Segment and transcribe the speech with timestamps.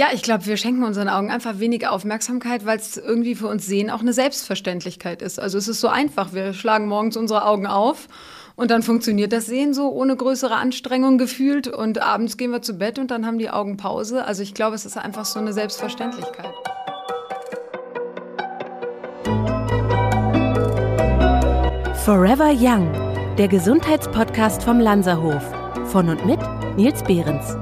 [0.00, 3.66] Ja, ich glaube, wir schenken unseren Augen einfach wenig Aufmerksamkeit, weil es irgendwie für uns
[3.66, 5.38] Sehen auch eine Selbstverständlichkeit ist.
[5.38, 6.32] Also es ist so einfach.
[6.32, 8.08] Wir schlagen morgens unsere Augen auf
[8.56, 12.78] und dann funktioniert das Sehen so ohne größere Anstrengung gefühlt und abends gehen wir zu
[12.78, 14.24] Bett und dann haben die Augen Pause.
[14.24, 16.54] Also ich glaube, es ist einfach so eine Selbstverständlichkeit.
[22.06, 22.90] Forever Young,
[23.36, 25.42] der Gesundheitspodcast vom Lanzerhof.
[25.88, 26.40] Von und mit
[26.78, 27.54] Nils Behrens.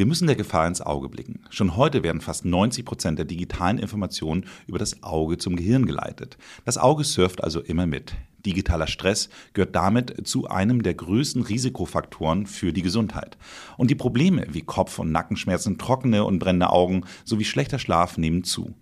[0.00, 1.40] Wir müssen der Gefahr ins Auge blicken.
[1.50, 6.38] Schon heute werden fast 90 Prozent der digitalen Informationen über das Auge zum Gehirn geleitet.
[6.64, 8.14] Das Auge surft also immer mit.
[8.46, 13.36] Digitaler Stress gehört damit zu einem der größten Risikofaktoren für die Gesundheit.
[13.76, 18.42] Und die Probleme wie Kopf- und Nackenschmerzen, trockene und brennende Augen sowie schlechter Schlaf nehmen
[18.42, 18.72] zu.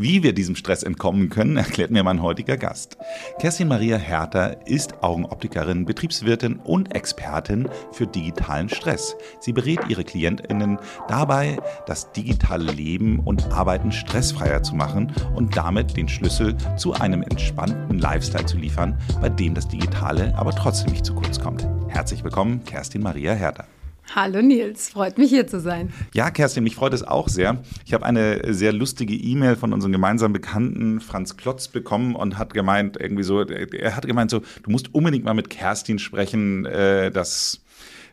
[0.00, 2.96] Wie wir diesem Stress entkommen können, erklärt mir mein heutiger Gast.
[3.40, 9.16] Kerstin Maria Herter ist Augenoptikerin, Betriebswirtin und Expertin für digitalen Stress.
[9.40, 15.96] Sie berät ihre KlientInnen dabei, das digitale Leben und Arbeiten stressfreier zu machen und damit
[15.96, 21.06] den Schlüssel zu einem entspannten Lifestyle zu liefern, bei dem das Digitale aber trotzdem nicht
[21.06, 21.66] zu kurz kommt.
[21.88, 23.64] Herzlich willkommen, Kerstin Maria Herter.
[24.14, 25.92] Hallo Nils, freut mich hier zu sein.
[26.14, 27.62] Ja, Kerstin, mich freut es auch sehr.
[27.84, 32.54] Ich habe eine sehr lustige E-Mail von unserem gemeinsamen Bekannten Franz Klotz bekommen und hat
[32.54, 37.10] gemeint, irgendwie so, er hat gemeint so, du musst unbedingt mal mit Kerstin sprechen, äh,
[37.10, 37.60] das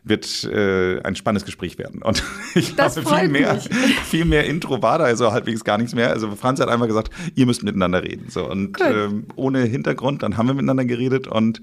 [0.04, 2.02] wird äh, ein spannendes Gespräch werden.
[2.02, 2.22] Und
[2.54, 3.58] ich das glaube, viel mehr,
[4.04, 6.10] viel mehr Intro war da also halbwegs gar nichts mehr.
[6.10, 8.26] Also Franz hat einfach gesagt, ihr müsst miteinander reden.
[8.28, 11.62] So und ähm, ohne Hintergrund, dann haben wir miteinander geredet und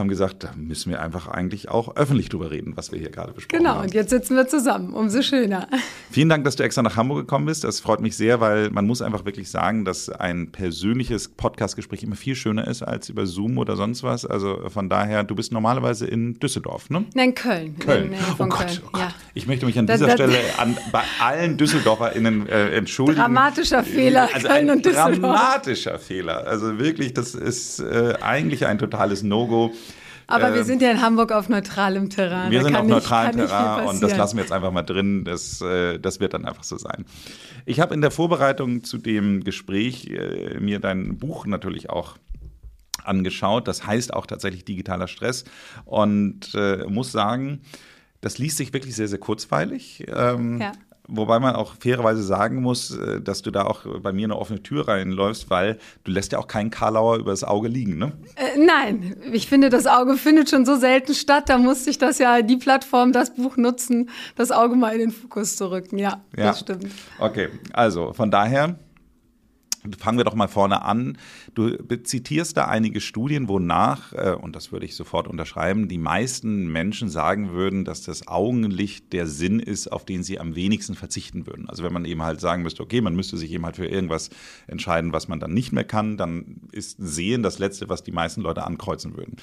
[0.00, 3.32] haben gesagt, da müssen wir einfach eigentlich auch öffentlich drüber reden, was wir hier gerade
[3.32, 3.76] besprochen genau, haben.
[3.82, 5.68] Genau, und jetzt sitzen wir zusammen, umso schöner.
[6.10, 7.64] Vielen Dank, dass du extra nach Hamburg gekommen bist.
[7.64, 12.16] Das freut mich sehr, weil man muss einfach wirklich sagen, dass ein persönliches Podcastgespräch immer
[12.16, 14.26] viel schöner ist als über Zoom oder sonst was.
[14.26, 17.04] Also von daher, du bist normalerweise in Düsseldorf, ne?
[17.14, 17.78] Nein, Köln.
[17.78, 18.14] Köln.
[18.32, 18.80] oh, Gott, Köln.
[18.84, 19.14] oh Gott, ja.
[19.34, 23.20] Ich möchte mich an dieser das, Stelle an, bei allen DüsseldorferInnen äh, entschuldigen.
[23.20, 25.18] Dramatischer Fehler, also Köln und Düsseldorf.
[25.18, 26.46] Dramatischer Fehler.
[26.46, 29.72] Also wirklich, das ist äh, eigentlich ein totales No-Go.
[30.30, 32.50] Aber wir ähm, sind ja in Hamburg auf neutralem Terrain.
[32.50, 35.24] Wir sind auf neutralem Terrain und das lassen wir jetzt einfach mal drin.
[35.24, 37.04] Das, äh, das wird dann einfach so sein.
[37.66, 42.16] Ich habe in der Vorbereitung zu dem Gespräch äh, mir dein Buch natürlich auch
[43.04, 43.68] angeschaut.
[43.68, 45.44] Das heißt auch tatsächlich digitaler Stress
[45.84, 47.62] und äh, muss sagen,
[48.20, 50.04] das liest sich wirklich sehr, sehr kurzweilig.
[50.08, 50.72] Ähm, ja.
[51.10, 54.62] Wobei man auch fairerweise sagen muss, äh, dass du da auch bei mir eine offene
[54.62, 58.12] Tür reinläufst, weil du lässt ja auch keinen Karlauer über das Auge liegen, ne?
[58.36, 61.48] Äh, nein, ich finde, das Auge findet schon so selten statt.
[61.48, 65.10] Da musste ich das ja, die Plattform, das Buch nutzen, das Auge mal in den
[65.10, 65.98] Fokus zu rücken.
[65.98, 66.46] Ja, ja.
[66.46, 66.86] das stimmt.
[67.18, 68.76] Okay, also von daher
[69.98, 71.16] Fangen wir doch mal vorne an.
[71.54, 76.68] Du zitierst da einige Studien, wonach, äh, und das würde ich sofort unterschreiben, die meisten
[76.68, 81.46] Menschen sagen würden, dass das Augenlicht der Sinn ist, auf den sie am wenigsten verzichten
[81.46, 81.68] würden.
[81.68, 84.30] Also wenn man eben halt sagen müsste, okay, man müsste sich eben halt für irgendwas
[84.66, 88.42] entscheiden, was man dann nicht mehr kann, dann ist Sehen das Letzte, was die meisten
[88.42, 89.36] Leute ankreuzen würden.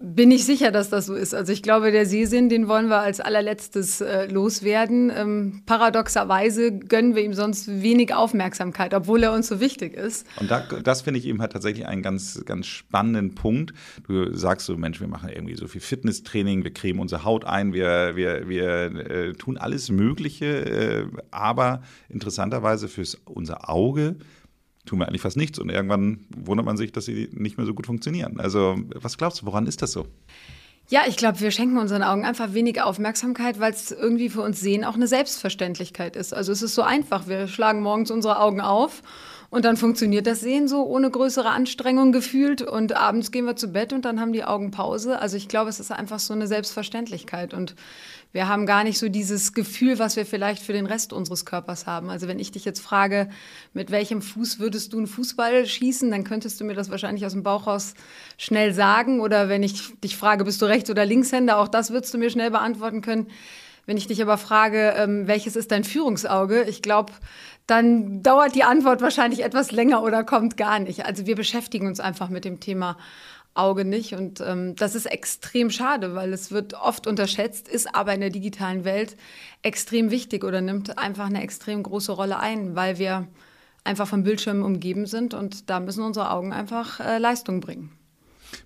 [0.00, 1.34] Bin ich sicher, dass das so ist.
[1.34, 5.12] Also ich glaube, der Sehsinn, den wollen wir als allerletztes äh, loswerden.
[5.14, 10.26] Ähm, paradoxerweise gönnen wir ihm sonst wenig Aufmerksamkeit, obwohl er uns so wichtig ist.
[10.40, 13.72] Und da, das finde ich eben halt tatsächlich einen ganz, ganz spannenden Punkt.
[14.06, 17.72] Du sagst so, Mensch, wir machen irgendwie so viel Fitnesstraining, wir cremen unsere Haut ein,
[17.72, 24.16] wir, wir, wir äh, tun alles Mögliche, äh, aber interessanterweise fürs unser Auge
[24.84, 27.74] tun wir eigentlich fast nichts und irgendwann wundert man sich, dass sie nicht mehr so
[27.74, 28.40] gut funktionieren.
[28.40, 30.06] Also was glaubst du, woran ist das so?
[30.88, 34.60] Ja, ich glaube, wir schenken unseren Augen einfach weniger Aufmerksamkeit, weil es irgendwie für uns
[34.60, 36.34] Sehen auch eine Selbstverständlichkeit ist.
[36.34, 37.28] Also es ist so einfach.
[37.28, 39.02] Wir schlagen morgens unsere Augen auf
[39.52, 42.62] und dann funktioniert das Sehen so ohne größere Anstrengung gefühlt.
[42.62, 45.18] Und abends gehen wir zu Bett und dann haben die Augen Pause.
[45.18, 47.52] Also ich glaube, es ist einfach so eine Selbstverständlichkeit.
[47.52, 47.74] Und
[48.32, 51.86] wir haben gar nicht so dieses Gefühl, was wir vielleicht für den Rest unseres Körpers
[51.86, 52.08] haben.
[52.08, 53.28] Also wenn ich dich jetzt frage,
[53.74, 57.32] mit welchem Fuß würdest du einen Fußball schießen, dann könntest du mir das wahrscheinlich aus
[57.32, 57.92] dem Bauch raus
[58.38, 59.20] schnell sagen.
[59.20, 62.30] Oder wenn ich dich frage, bist du Rechts- oder Linkshänder, auch das würdest du mir
[62.30, 63.26] schnell beantworten können.
[63.84, 67.12] Wenn ich dich aber frage, ähm, welches ist dein Führungsauge, ich glaube,
[67.66, 71.06] dann dauert die Antwort wahrscheinlich etwas länger oder kommt gar nicht.
[71.06, 72.96] Also wir beschäftigen uns einfach mit dem Thema
[73.54, 74.14] Auge nicht.
[74.14, 78.30] Und ähm, das ist extrem schade, weil es wird oft unterschätzt, ist aber in der
[78.30, 79.16] digitalen Welt
[79.62, 83.28] extrem wichtig oder nimmt einfach eine extrem große Rolle ein, weil wir
[83.84, 87.90] einfach von Bildschirmen umgeben sind und da müssen unsere Augen einfach äh, Leistung bringen.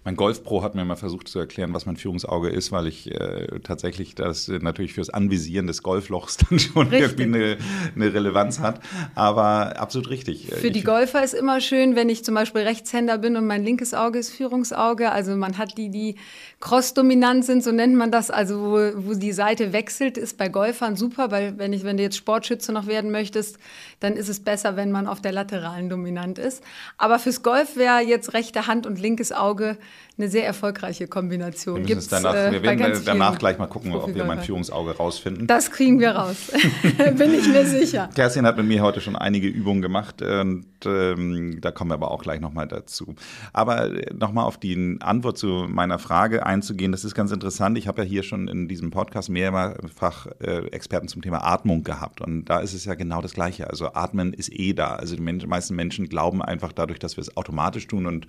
[0.04, 3.46] Mein Golf-Pro hat mir mal versucht zu erklären, was mein Führungsauge ist, weil ich äh,
[3.62, 7.18] tatsächlich das natürlich fürs Anvisieren des Golflochs dann schon richtig.
[7.18, 7.56] irgendwie eine,
[7.94, 8.80] eine, Relevanz hat.
[9.14, 10.48] Aber absolut richtig.
[10.54, 13.64] Für ich die Golfer ist immer schön, wenn ich zum Beispiel Rechtshänder bin und mein
[13.64, 15.10] linkes Auge ist Führungsauge.
[15.10, 16.16] Also man hat die, die
[16.60, 20.96] cross-dominant sind, so nennt man das, also wo, wo die Seite wechselt, ist bei Golfern
[20.96, 23.58] super, weil wenn, ich, wenn du jetzt Sportschütze noch werden möchtest,
[24.00, 26.62] dann ist es besser, wenn man auf der lateralen dominant ist.
[26.96, 29.75] Aber fürs Golf wäre jetzt rechte Hand und linkes Auge
[30.18, 31.86] eine sehr erfolgreiche Kombination.
[31.86, 35.46] Wir, danach, äh, wir werden danach gleich mal gucken, ob wir mein Führungsauge rausfinden.
[35.46, 36.52] Das kriegen wir raus,
[37.16, 38.08] bin ich mir sicher.
[38.14, 42.10] Kerstin hat mit mir heute schon einige Übungen gemacht und ähm, da kommen wir aber
[42.10, 43.14] auch gleich nochmal dazu.
[43.52, 47.76] Aber äh, nochmal auf die Antwort zu meiner Frage einzugehen, das ist ganz interessant.
[47.76, 52.22] Ich habe ja hier schon in diesem Podcast mehrfach äh, Experten zum Thema Atmung gehabt
[52.22, 53.68] und da ist es ja genau das Gleiche.
[53.68, 54.94] Also Atmen ist eh da.
[54.94, 58.26] Also die meisten Menschen glauben einfach dadurch, dass wir es automatisch tun und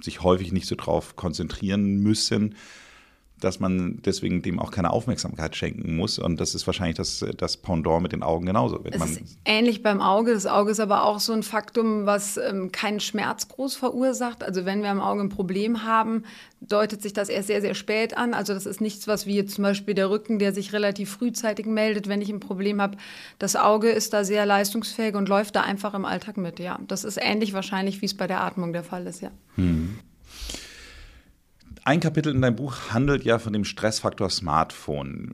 [0.00, 2.54] sich häufig nicht so drauf konzentrieren müssen,
[3.40, 6.18] dass man deswegen dem auch keine Aufmerksamkeit schenken muss.
[6.18, 8.82] Und das ist wahrscheinlich das, das Pendant mit den Augen genauso.
[8.82, 10.32] Wenn es ist ähnlich beim Auge.
[10.32, 14.42] Das Auge ist aber auch so ein Faktum, was ähm, keinen Schmerz groß verursacht.
[14.42, 16.24] Also wenn wir am Auge ein Problem haben,
[16.60, 18.34] deutet sich das erst sehr, sehr spät an.
[18.34, 22.08] Also das ist nichts, was wie zum Beispiel der Rücken, der sich relativ frühzeitig meldet,
[22.08, 22.96] wenn ich ein Problem habe.
[23.38, 26.58] Das Auge ist da sehr leistungsfähig und läuft da einfach im Alltag mit.
[26.58, 29.22] Ja, das ist ähnlich wahrscheinlich, wie es bei der Atmung der Fall ist.
[29.22, 29.30] Ja.
[29.56, 29.98] Hm.
[31.88, 35.30] Ein Kapitel in deinem Buch handelt ja von dem Stressfaktor Smartphone.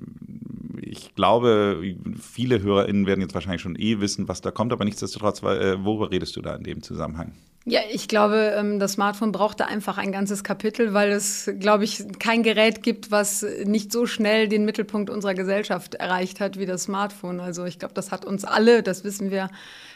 [0.81, 1.83] Ich glaube,
[2.23, 6.13] viele HörerInnen werden jetzt wahrscheinlich schon eh wissen, was da kommt, aber nichtsdestotrotz, äh, worüber
[6.13, 7.33] redest du da in dem Zusammenhang?
[7.65, 11.83] Ja, ich glaube, ähm, das Smartphone braucht da einfach ein ganzes Kapitel, weil es, glaube
[11.83, 16.67] ich, kein Gerät gibt, was nicht so schnell den Mittelpunkt unserer Gesellschaft erreicht hat wie
[16.67, 17.41] das Smartphone.
[17.41, 19.51] Also ich glaube, das hat uns alle, das wissen wir,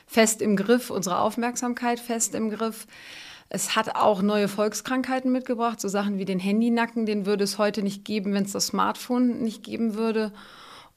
[0.08, 2.88] fest im Griff, unsere Aufmerksamkeit fest im Griff.
[3.50, 7.82] Es hat auch neue Volkskrankheiten mitgebracht, so Sachen wie den Handynacken, den würde es heute
[7.82, 10.32] nicht geben, wenn es das Smartphone nicht geben würde.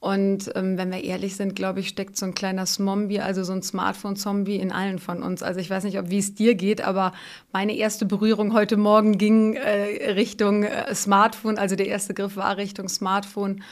[0.00, 3.52] Und ähm, wenn wir ehrlich sind, glaube ich, steckt so ein kleiner Zombie, also so
[3.52, 5.44] ein Smartphone-Zombie in allen von uns.
[5.44, 7.12] Also ich weiß nicht, ob wie es dir geht, aber
[7.52, 11.56] meine erste Berührung heute Morgen ging äh, Richtung äh, Smartphone.
[11.56, 13.62] Also der erste Griff war Richtung Smartphone.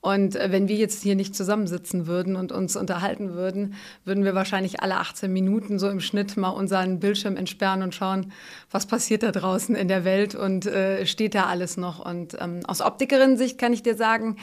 [0.00, 3.74] Und äh, wenn wir jetzt hier nicht zusammensitzen würden und uns unterhalten würden,
[4.04, 8.32] würden wir wahrscheinlich alle 18 Minuten so im Schnitt mal unseren Bildschirm entsperren und schauen,
[8.70, 12.04] was passiert da draußen in der Welt und äh, steht da alles noch.
[12.04, 14.36] Und ähm, aus Optikerin-Sicht kann ich dir sagen,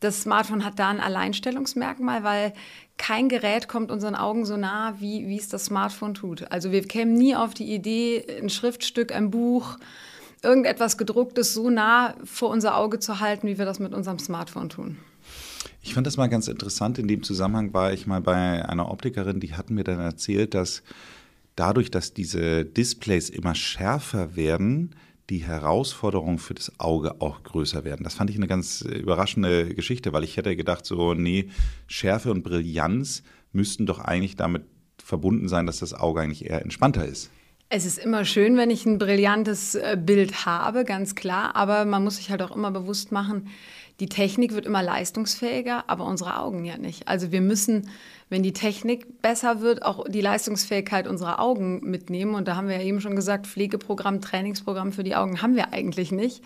[0.00, 2.52] das Smartphone hat da ein Alleinstellungsmerkmal, weil
[2.98, 6.50] kein Gerät kommt unseren Augen so nah, wie, wie es das Smartphone tut.
[6.52, 9.78] Also wir kämen nie auf die Idee, ein Schriftstück, ein Buch,
[10.42, 14.68] irgendetwas gedrucktes so nah vor unser Auge zu halten, wie wir das mit unserem Smartphone
[14.68, 14.96] tun.
[15.82, 16.98] Ich fand das mal ganz interessant.
[16.98, 20.82] In dem Zusammenhang war ich mal bei einer Optikerin, die hat mir dann erzählt, dass
[21.56, 24.94] dadurch, dass diese Displays immer schärfer werden,
[25.30, 28.04] die Herausforderungen für das Auge auch größer werden.
[28.04, 31.50] Das fand ich eine ganz überraschende Geschichte, weil ich hätte gedacht, so, nee,
[31.86, 34.64] Schärfe und Brillanz müssten doch eigentlich damit
[35.02, 37.30] verbunden sein, dass das Auge eigentlich eher entspannter ist.
[37.70, 41.54] Es ist immer schön, wenn ich ein brillantes äh, Bild habe, ganz klar.
[41.54, 43.50] Aber man muss sich halt auch immer bewusst machen,
[44.00, 47.08] die Technik wird immer leistungsfähiger, aber unsere Augen ja nicht.
[47.08, 47.90] Also wir müssen,
[48.30, 52.36] wenn die Technik besser wird, auch die Leistungsfähigkeit unserer Augen mitnehmen.
[52.36, 55.72] Und da haben wir ja eben schon gesagt, Pflegeprogramm, Trainingsprogramm für die Augen haben wir
[55.72, 56.42] eigentlich nicht.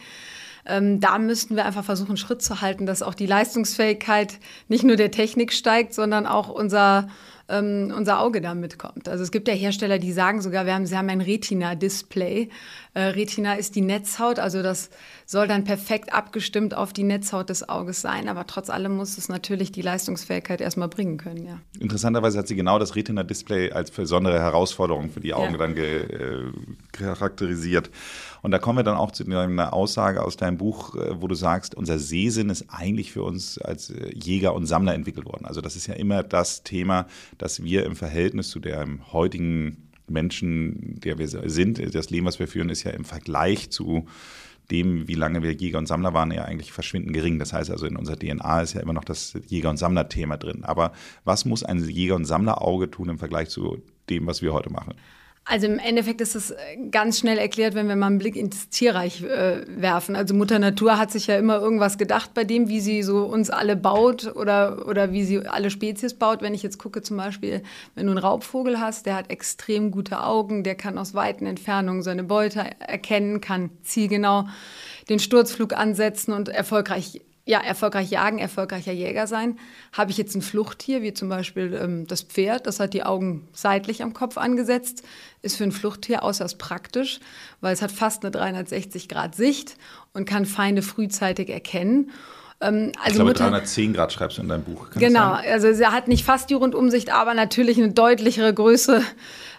[0.64, 4.38] Ähm, da müssten wir einfach versuchen, Schritt zu halten, dass auch die Leistungsfähigkeit
[4.68, 7.08] nicht nur der Technik steigt, sondern auch unser
[7.52, 9.08] ähm, unser Auge da mitkommt.
[9.08, 12.48] Also es gibt ja Hersteller, die sagen sogar, wir haben, sie haben ein Retina-Display.
[12.94, 14.90] Äh, Retina ist die Netzhaut, also das
[15.26, 19.28] soll dann perfekt abgestimmt auf die Netzhaut des Auges sein, aber trotz allem muss es
[19.28, 21.60] natürlich die Leistungsfähigkeit erstmal bringen können, ja.
[21.78, 25.58] Interessanterweise hat sie genau das Retina-Display als besondere Herausforderung für die Augen ja.
[25.58, 26.52] dann äh,
[26.92, 27.90] charakterisiert.
[28.42, 31.34] Und da kommen wir dann auch zu einer Aussage aus deinem Buch, äh, wo du
[31.34, 35.46] sagst, unser Sehsinn ist eigentlich für uns als äh, Jäger und Sammler entwickelt worden.
[35.46, 37.06] Also das ist ja immer das Thema,
[37.38, 42.48] dass wir im Verhältnis zu dem heutigen Menschen, der wir sind, das Leben, was wir
[42.48, 44.06] führen, ist ja im Vergleich zu
[44.70, 47.38] dem, wie lange wir Jäger und Sammler waren, ja eigentlich verschwindend gering.
[47.38, 50.64] Das heißt also, in unserer DNA ist ja immer noch das Jäger- und Sammler-Thema drin.
[50.64, 50.92] Aber
[51.24, 54.94] was muss ein Jäger- und Sammler-Auge tun im Vergleich zu dem, was wir heute machen?
[55.44, 56.54] Also im Endeffekt ist es
[56.92, 60.14] ganz schnell erklärt, wenn wir mal einen Blick ins Tierreich äh, werfen.
[60.14, 63.50] Also Mutter Natur hat sich ja immer irgendwas gedacht bei dem, wie sie so uns
[63.50, 66.42] alle baut oder, oder wie sie alle Spezies baut.
[66.42, 67.62] Wenn ich jetzt gucke zum Beispiel,
[67.96, 72.02] wenn du einen Raubvogel hast, der hat extrem gute Augen, der kann aus weiten Entfernungen
[72.02, 74.44] seine Beute erkennen, kann zielgenau
[75.08, 77.20] den Sturzflug ansetzen und erfolgreich
[77.52, 79.58] ja, erfolgreich jagen, erfolgreicher Jäger sein.
[79.92, 83.46] Habe ich jetzt ein Fluchttier, wie zum Beispiel ähm, das Pferd, das hat die Augen
[83.52, 85.02] seitlich am Kopf angesetzt,
[85.42, 87.20] ist für ein Fluchttier äußerst praktisch,
[87.60, 89.76] weil es hat fast eine 360 Grad Sicht
[90.14, 92.10] und kann Feinde frühzeitig erkennen.
[92.62, 94.88] Ähm, also ich glaube, Mutter, 310 Grad schreibst du in deinem Buch.
[94.88, 99.02] Kann genau, also sie hat nicht fast die Rundumsicht, aber natürlich eine deutlichere Größe,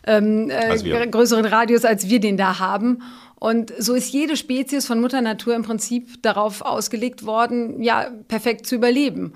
[0.07, 3.03] ähm, äh, größeren Radius, als wir den da haben.
[3.43, 8.65] Und so ist jede Spezies von Mutter Natur im Prinzip darauf ausgelegt worden, ja, perfekt
[8.65, 9.33] zu überleben.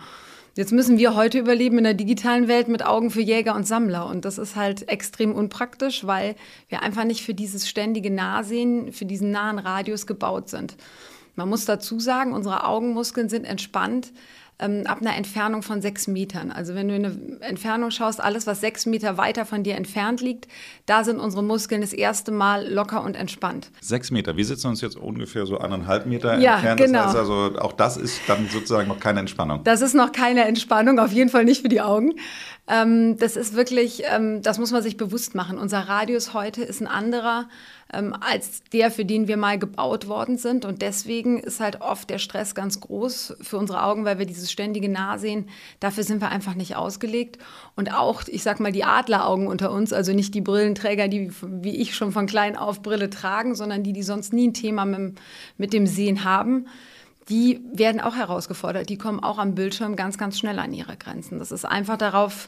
[0.55, 4.05] Jetzt müssen wir heute überleben in der digitalen Welt mit Augen für Jäger und Sammler.
[4.05, 6.37] Und das ist halt extrem unpraktisch, weil
[6.69, 10.77] wir einfach nicht für dieses ständige Nahsehen, für diesen nahen Radius gebaut sind.
[11.35, 14.13] Man muss dazu sagen, unsere Augenmuskeln sind entspannt
[14.59, 16.51] ähm, ab einer Entfernung von sechs Metern.
[16.51, 20.21] Also wenn du in eine Entfernung schaust, alles, was sechs Meter weiter von dir entfernt
[20.21, 20.47] liegt,
[20.85, 23.69] da sind unsere Muskeln das erste Mal locker und entspannt.
[23.81, 24.35] Sechs Meter.
[24.35, 26.79] Wir sitzen uns jetzt ungefähr so eineinhalb Meter ja, entfernt.
[26.79, 26.99] Genau.
[26.99, 29.63] Das heißt also, auch das ist dann sozusagen noch keine Entspannung.
[29.63, 32.15] Das ist noch keine Entspannung, auf jeden Fall nicht für die Augen.
[32.67, 35.57] Ähm, das ist wirklich, ähm, das muss man sich bewusst machen.
[35.57, 37.47] Unser Radius heute ist ein anderer
[37.93, 40.65] ähm, als der, für den wir mal gebaut worden sind.
[40.65, 44.51] Und deswegen ist halt oft der Stress ganz groß für unsere Augen, weil wir dieses
[44.51, 47.37] ständige Nahsehen, dafür sind wir einfach nicht ausgelegt.
[47.75, 51.77] Und auch, ich sag mal, die Adleraugen unter uns, also nicht die Brillenträger, die wie
[51.77, 55.19] ich schon von klein auf Brille tragen, sondern die, die sonst nie ein Thema mit,
[55.57, 56.67] mit dem Sehen haben
[57.29, 58.87] die werden auch herausgefordert.
[58.89, 61.39] Die kommen auch am Bildschirm ganz, ganz schnell an ihre Grenzen.
[61.39, 62.47] Das ist einfach darauf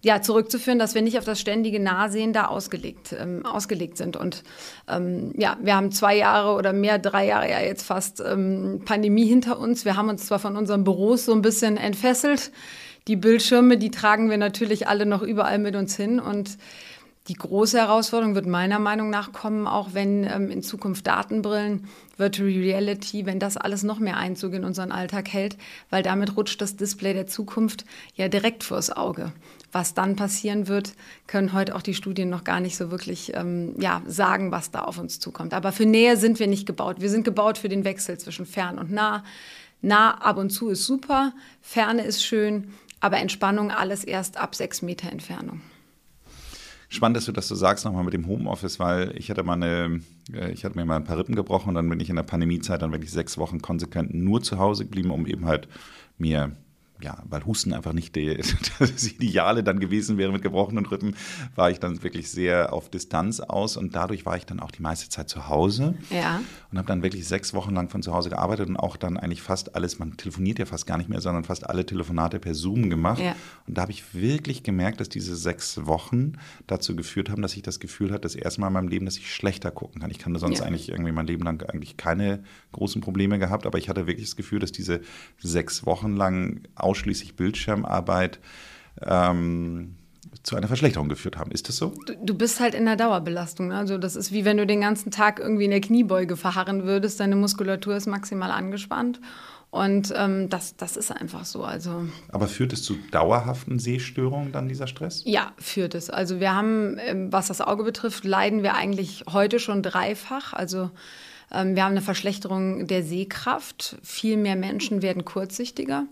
[0.00, 4.16] ja, zurückzuführen, dass wir nicht auf das ständige Nahsehen da ausgelegt, ähm, ausgelegt sind.
[4.16, 4.44] Und
[4.88, 9.26] ähm, ja, wir haben zwei Jahre oder mehr, drei Jahre ja jetzt fast ähm, Pandemie
[9.26, 9.84] hinter uns.
[9.84, 12.52] Wir haben uns zwar von unseren Büros so ein bisschen entfesselt.
[13.08, 16.20] Die Bildschirme, die tragen wir natürlich alle noch überall mit uns hin.
[16.20, 16.58] Und
[17.28, 22.48] die große Herausforderung wird meiner Meinung nach kommen, auch wenn ähm, in Zukunft Datenbrillen, Virtual
[22.48, 25.56] Reality, wenn das alles noch mehr Einzug in unseren Alltag hält,
[25.90, 29.32] weil damit rutscht das Display der Zukunft ja direkt vors Auge.
[29.70, 30.94] Was dann passieren wird,
[31.26, 34.80] können heute auch die Studien noch gar nicht so wirklich ähm, ja, sagen, was da
[34.80, 35.52] auf uns zukommt.
[35.52, 37.00] Aber für Nähe sind wir nicht gebaut.
[37.00, 39.22] Wir sind gebaut für den Wechsel zwischen fern und nah.
[39.80, 44.82] Nah ab und zu ist super, Ferne ist schön, aber Entspannung alles erst ab sechs
[44.82, 45.60] Meter Entfernung.
[46.90, 50.00] Spannend, dass du das so sagst nochmal mit dem Homeoffice, weil ich hatte mal eine,
[50.32, 52.22] äh, ich hatte mir mal ein paar Rippen gebrochen und dann bin ich in der
[52.22, 55.68] Pandemiezeit dann wirklich sechs Wochen konsequent nur zu Hause geblieben, um eben halt
[56.16, 56.52] mir
[57.00, 58.36] ja, weil Husten einfach nicht die,
[58.78, 61.14] das Ideale dann gewesen wäre mit gebrochenen Rippen,
[61.54, 64.82] war ich dann wirklich sehr auf Distanz aus und dadurch war ich dann auch die
[64.82, 66.40] meiste Zeit zu Hause ja.
[66.70, 69.42] und habe dann wirklich sechs Wochen lang von zu Hause gearbeitet und auch dann eigentlich
[69.42, 72.90] fast alles, man telefoniert ja fast gar nicht mehr, sondern fast alle Telefonate per Zoom
[72.90, 73.20] gemacht.
[73.20, 73.36] Ja.
[73.66, 76.32] Und da habe ich wirklich gemerkt, dass diese sechs Wochen
[76.66, 79.16] dazu geführt haben, dass ich das Gefühl hatte, das erste Mal in meinem Leben, dass
[79.16, 80.10] ich schlechter gucken kann.
[80.10, 80.64] Ich kannte sonst ja.
[80.64, 84.36] eigentlich irgendwie mein Leben lang eigentlich keine großen Probleme gehabt, aber ich hatte wirklich das
[84.36, 85.00] Gefühl, dass diese
[85.38, 88.38] sechs Wochen lang ausschließlich Bildschirmarbeit
[89.02, 89.96] ähm,
[90.42, 91.50] zu einer Verschlechterung geführt haben.
[91.50, 91.92] Ist das so?
[92.06, 93.68] Du, du bist halt in der Dauerbelastung.
[93.68, 93.76] Ne?
[93.76, 97.20] Also das ist wie wenn du den ganzen Tag irgendwie in der Kniebeuge verharren würdest.
[97.20, 99.20] Deine Muskulatur ist maximal angespannt.
[99.70, 101.62] Und ähm, das, das ist einfach so.
[101.62, 105.22] Also, Aber führt es zu dauerhaften Sehstörungen dann dieser Stress?
[105.26, 106.08] Ja, führt es.
[106.08, 110.54] Also wir haben, ähm, was das Auge betrifft, leiden wir eigentlich heute schon dreifach.
[110.54, 110.90] Also
[111.52, 113.98] ähm, wir haben eine Verschlechterung der Sehkraft.
[114.02, 116.06] Viel mehr Menschen werden kurzsichtiger.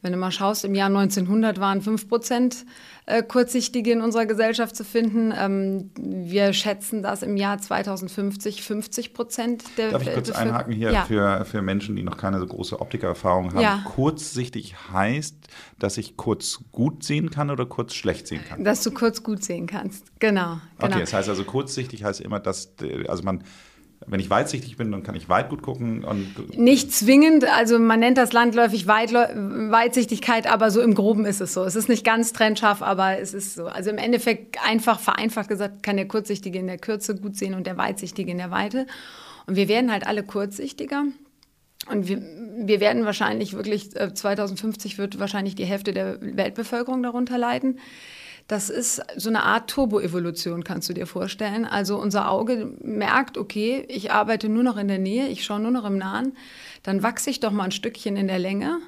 [0.00, 2.64] Wenn du mal schaust, im Jahr 1900 waren 5 Prozent
[3.06, 5.34] äh, Kurzsichtige in unserer Gesellschaft zu finden.
[5.36, 10.92] Ähm, wir schätzen, dass im Jahr 2050 50 Prozent der Darf ich kurz einhaken hier
[10.92, 11.04] ja.
[11.04, 13.60] für, für Menschen, die noch keine so große Optikererfahrung haben?
[13.60, 13.82] Ja.
[13.86, 15.34] Kurzsichtig heißt,
[15.80, 18.62] dass ich kurz gut sehen kann oder kurz schlecht sehen kann?
[18.62, 20.60] Dass du kurz gut sehen kannst, genau.
[20.78, 20.92] genau.
[20.94, 22.72] Okay, das heißt also kurzsichtig heißt immer, dass
[23.08, 23.42] also man
[24.06, 26.04] wenn ich weitsichtig bin, dann kann ich weit gut gucken.
[26.56, 29.26] Nicht zwingend, also man nennt das landläufig Weitleu
[29.70, 31.64] Weitsichtigkeit, aber so im Groben ist es so.
[31.64, 33.66] Es ist nicht ganz trennscharf, aber es ist so.
[33.66, 37.66] Also im Endeffekt einfach vereinfacht gesagt, kann der Kurzsichtige in der Kürze gut sehen und
[37.66, 38.86] der Weitsichtige in der Weite.
[39.46, 41.04] Und wir werden halt alle kurzsichtiger.
[41.90, 47.38] Und wir, wir werden wahrscheinlich wirklich, 2050 äh, wird wahrscheinlich die Hälfte der Weltbevölkerung darunter
[47.38, 47.78] leiden.
[48.48, 51.66] Das ist so eine Art Turboevolution, kannst du dir vorstellen.
[51.66, 55.70] Also unser Auge merkt, okay, ich arbeite nur noch in der Nähe, ich schaue nur
[55.70, 56.34] noch im Nahen,
[56.82, 58.78] dann wachse ich doch mal ein Stückchen in der Länge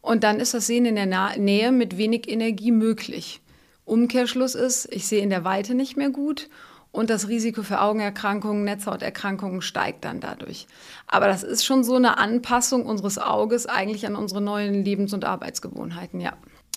[0.00, 3.40] und dann ist das Sehen in der Nähe mit wenig Energie möglich.
[3.84, 6.48] Umkehrschluss ist, ich sehe in der Weite nicht mehr gut
[6.90, 10.66] und das Risiko für Augenerkrankungen, Netzhauterkrankungen steigt dann dadurch.
[11.06, 15.24] Aber das ist schon so eine Anpassung unseres Auges eigentlich an unsere neuen Lebens- und
[15.24, 16.32] Arbeitsgewohnheiten, ja.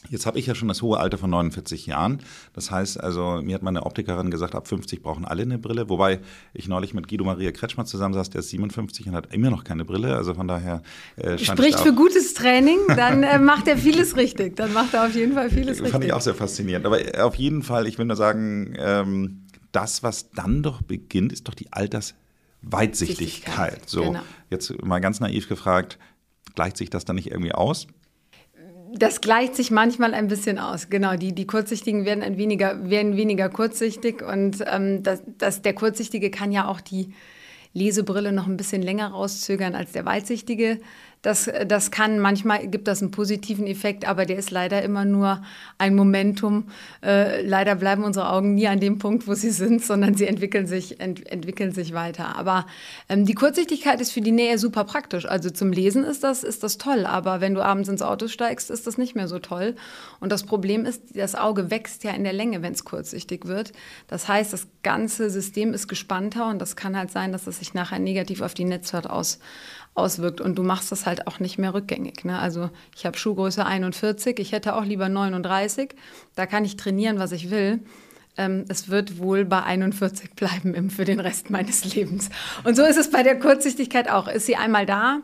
[0.10, 2.20] Jetzt habe ich ja schon das hohe Alter von 49 Jahren.
[2.54, 5.90] Das heißt also, mir hat meine Optikerin gesagt, ab 50 brauchen alle eine Brille.
[5.90, 6.20] Wobei
[6.54, 9.86] ich neulich mit Guido Maria Kretschmer zusammensaß, der ist 57 und hat immer noch keine
[9.86, 10.16] Brille.
[10.16, 10.82] Also von daher
[11.18, 14.56] äh, Spricht für gutes Training, dann äh, macht er vieles richtig.
[14.56, 15.92] Dann macht er auf jeden Fall vieles richtig.
[15.92, 16.86] Fand ich auch sehr faszinierend.
[16.86, 21.48] Aber auf jeden Fall, ich will nur sagen, ähm, das, was dann doch beginnt, ist
[21.48, 23.88] doch die Altersweitsichtigkeit.
[23.88, 24.22] So, genau.
[24.50, 26.00] jetzt mal ganz naiv gefragt,
[26.56, 27.88] gleicht sich das dann nicht irgendwie aus?
[28.94, 30.90] Das gleicht sich manchmal ein bisschen aus.
[30.90, 35.74] Genau, die, die Kurzsichtigen werden, ein weniger, werden weniger kurzsichtig und ähm, das, das, der
[35.74, 37.14] Kurzsichtige kann ja auch die
[37.74, 40.80] Lesebrille noch ein bisschen länger rauszögern als der Weitsichtige.
[41.22, 45.44] Das, das kann, manchmal gibt das einen positiven Effekt, aber der ist leider immer nur
[45.78, 46.66] ein Momentum.
[47.04, 50.66] Äh, leider bleiben unsere Augen nie an dem Punkt, wo sie sind, sondern sie entwickeln
[50.66, 52.36] sich, ent, entwickeln sich weiter.
[52.36, 52.66] Aber
[53.08, 55.28] ähm, die Kurzsichtigkeit ist für die Nähe super praktisch.
[55.28, 58.72] Also zum Lesen ist das, ist das toll, aber wenn du abends ins Auto steigst,
[58.72, 59.76] ist das nicht mehr so toll.
[60.20, 63.74] Und das Problem ist, das Auge wächst ja in der Länge, wenn es kurzsichtig wird.
[64.08, 67.76] Das heißt, das ganze System ist gespannter und das kann halt sein, dass es sich
[67.76, 69.38] nachher negativ auf die Netzhaut aus,
[69.94, 70.42] auswirkt.
[70.42, 72.24] Und du machst das halt auch nicht mehr rückgängig.
[72.24, 72.40] Ne?
[72.40, 75.96] Also ich habe Schuhgröße 41, ich hätte auch lieber 39.
[76.36, 77.80] Da kann ich trainieren, was ich will.
[78.38, 82.30] Ähm, es wird wohl bei 41 bleiben für den Rest meines Lebens.
[82.64, 84.28] Und so ist es bei der Kurzsichtigkeit auch.
[84.28, 85.20] Ist sie einmal da,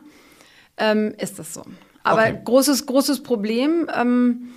[0.76, 1.64] ähm, ist das so.
[2.04, 2.40] Aber okay.
[2.44, 3.88] großes, großes Problem.
[3.94, 4.50] Ähm,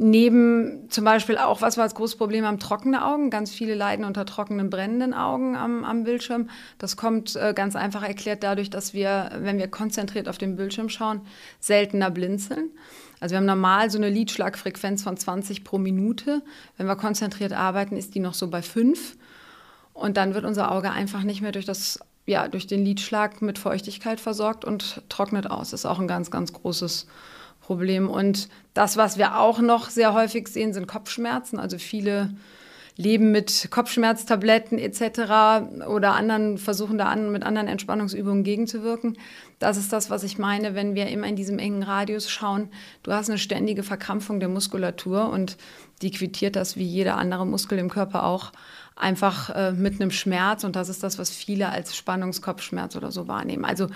[0.00, 3.30] Neben zum Beispiel auch, was war das große Problem, haben trockene Augen.
[3.30, 6.48] Ganz viele leiden unter trockenen, brennenden Augen am, am Bildschirm.
[6.78, 10.88] Das kommt äh, ganz einfach erklärt dadurch, dass wir, wenn wir konzentriert auf den Bildschirm
[10.88, 11.22] schauen,
[11.58, 12.70] seltener blinzeln.
[13.18, 16.42] Also wir haben normal so eine Lidschlagfrequenz von 20 pro Minute.
[16.76, 19.16] Wenn wir konzentriert arbeiten, ist die noch so bei 5.
[19.94, 23.58] Und dann wird unser Auge einfach nicht mehr durch das ja, durch den Lidschlag mit
[23.58, 25.70] Feuchtigkeit versorgt und trocknet aus.
[25.70, 27.18] Das ist auch ein ganz, ganz großes Problem.
[27.68, 28.08] Problem.
[28.08, 31.58] Und das, was wir auch noch sehr häufig sehen, sind Kopfschmerzen.
[31.58, 32.30] Also viele
[32.96, 35.86] leben mit Kopfschmerztabletten etc.
[35.86, 39.18] oder anderen versuchen da an, mit anderen Entspannungsübungen gegenzuwirken.
[39.58, 42.70] Das ist das, was ich meine, wenn wir immer in diesem engen Radius schauen.
[43.02, 45.58] Du hast eine ständige Verkrampfung der Muskulatur und
[46.00, 48.50] die quittiert das wie jeder andere Muskel im Körper auch
[48.98, 53.28] einfach äh, mit einem Schmerz und das ist das, was viele als Spannungskopfschmerz oder so
[53.28, 53.64] wahrnehmen.
[53.64, 53.88] Also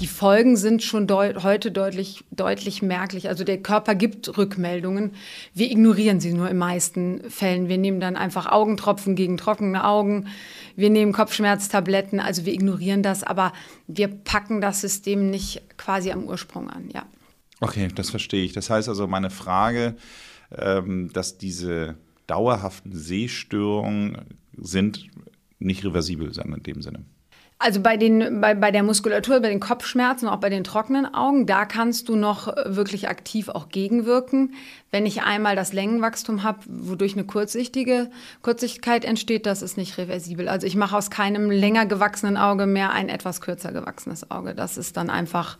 [0.00, 3.28] die Folgen sind schon deut heute deutlich, deutlich merklich.
[3.28, 5.12] Also der Körper gibt Rückmeldungen.
[5.52, 7.68] Wir ignorieren sie nur in meisten Fällen.
[7.68, 10.28] Wir nehmen dann einfach Augentropfen gegen trockene Augen.
[10.76, 12.20] Wir nehmen Kopfschmerztabletten.
[12.20, 13.52] Also wir ignorieren das, aber
[13.86, 17.04] wir packen das System nicht quasi am Ursprung an, ja.
[17.60, 18.52] Okay, das verstehe ich.
[18.52, 19.94] Das heißt also, meine Frage,
[20.56, 21.96] ähm, dass diese
[22.26, 24.18] dauerhaften Sehstörungen
[24.58, 25.08] sind
[25.58, 27.04] nicht reversibel in dem Sinne.
[27.58, 31.46] Also bei, den, bei, bei der Muskulatur, bei den Kopfschmerzen, auch bei den trockenen Augen,
[31.46, 34.54] da kannst du noch wirklich aktiv auch gegenwirken.
[34.90, 38.10] Wenn ich einmal das Längenwachstum habe, wodurch eine kurzsichtige
[38.42, 40.48] Kurzsichtigkeit entsteht, das ist nicht reversibel.
[40.48, 44.54] Also ich mache aus keinem länger gewachsenen Auge mehr ein etwas kürzer gewachsenes Auge.
[44.54, 45.56] Das ist dann einfach,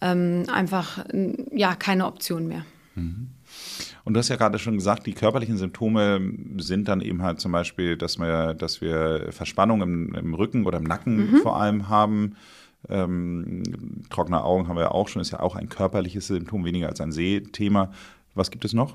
[0.00, 1.04] ähm, einfach
[1.52, 2.64] ja, keine Option mehr.
[2.94, 3.30] Mhm.
[4.06, 6.20] Und du hast ja gerade schon gesagt, die körperlichen Symptome
[6.58, 10.78] sind dann eben halt zum Beispiel, dass wir, dass wir Verspannung im, im Rücken oder
[10.78, 11.36] im Nacken mhm.
[11.38, 12.36] vor allem haben.
[12.88, 13.64] Ähm,
[14.08, 17.00] trockene Augen haben wir ja auch schon, ist ja auch ein körperliches Symptom, weniger als
[17.00, 17.90] ein Sehthema.
[18.36, 18.94] Was gibt es noch?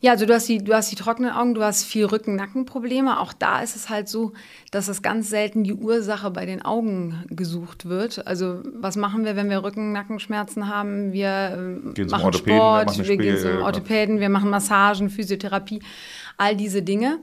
[0.00, 3.18] Ja, also du hast, die, du hast die trockenen Augen, du hast viel Rücken-Nackenprobleme.
[3.18, 4.34] Auch da ist es halt so,
[4.70, 8.26] dass es ganz selten die Ursache bei den Augen gesucht wird.
[8.26, 11.12] Also was machen wir, wenn wir Rücken-Nackenschmerzen haben?
[11.12, 15.80] Wir äh, gehen machen Sport, wir, wir gehen zum Orthopäden, wir machen Massagen, Physiotherapie,
[16.36, 17.18] all diese Dinge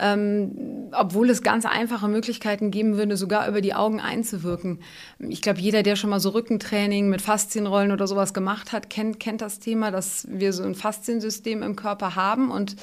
[0.00, 4.80] ähm, obwohl es ganz einfache Möglichkeiten geben würde, sogar über die Augen einzuwirken.
[5.18, 9.20] Ich glaube, jeder, der schon mal so Rückentraining mit Faszienrollen oder sowas gemacht hat, kennt,
[9.20, 12.76] kennt das Thema, dass wir so ein Fasziensystem im Körper haben und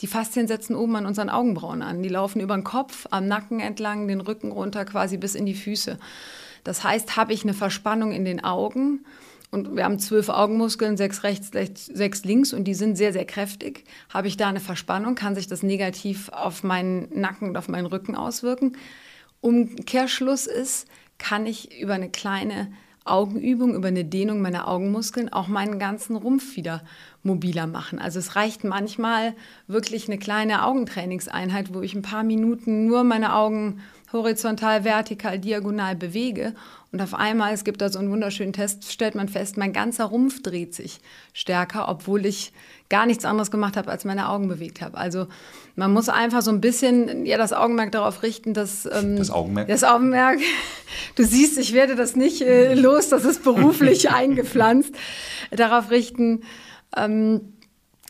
[0.00, 2.02] die Faszien setzen oben an unseren Augenbrauen an.
[2.02, 5.54] Die laufen über den Kopf, am Nacken entlang, den Rücken runter, quasi bis in die
[5.54, 5.98] Füße.
[6.64, 9.04] Das heißt, habe ich eine Verspannung in den Augen,
[9.52, 11.50] und wir haben zwölf Augenmuskeln, sechs rechts,
[11.86, 13.84] sechs links und die sind sehr, sehr kräftig.
[14.08, 17.86] Habe ich da eine Verspannung, kann sich das negativ auf meinen Nacken und auf meinen
[17.86, 18.78] Rücken auswirken.
[19.42, 20.88] Umkehrschluss ist,
[21.18, 22.72] kann ich über eine kleine
[23.04, 26.82] Augenübung, über eine Dehnung meiner Augenmuskeln auch meinen ganzen Rumpf wieder
[27.22, 27.98] mobiler machen.
[27.98, 29.34] Also es reicht manchmal
[29.66, 33.80] wirklich eine kleine Augentrainingseinheit, wo ich ein paar Minuten nur meine Augen
[34.12, 36.54] horizontal, vertikal, diagonal bewege.
[36.92, 40.04] Und auf einmal, es gibt da so einen wunderschönen Test, stellt man fest, mein ganzer
[40.04, 41.00] Rumpf dreht sich
[41.32, 42.52] stärker, obwohl ich
[42.90, 44.98] gar nichts anderes gemacht habe, als meine Augen bewegt habe.
[44.98, 45.26] Also
[45.74, 48.84] man muss einfach so ein bisschen ja, das Augenmerk darauf richten, dass...
[48.84, 49.68] Ähm, das Augenmerk?
[49.68, 50.40] Das Augenmerk.
[51.14, 54.94] Du siehst, ich werde das nicht äh, los, das ist beruflich eingepflanzt.
[55.50, 56.42] Darauf richten,
[56.96, 57.51] ähm,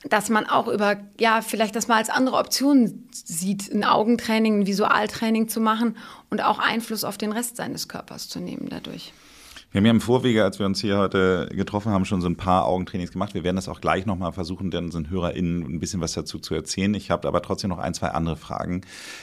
[0.08, 4.66] dass man auch über, ja, vielleicht das mal als andere Option sieht, ein Augentraining, ein
[4.66, 5.96] Visualtraining zu machen
[6.30, 9.12] und auch Einfluss auf den Rest seines Körpers zu nehmen dadurch.
[9.72, 12.36] Wir haben ja im Vorwege, als wir uns hier heute getroffen haben, schon so ein
[12.36, 13.32] paar Augentrainings gemacht.
[13.32, 16.54] Wir werden das auch gleich nochmal versuchen, dann unseren HörerInnen ein bisschen was dazu zu
[16.54, 16.92] erzählen.
[16.92, 18.82] Ich habe aber trotzdem noch ein, zwei andere Fragen.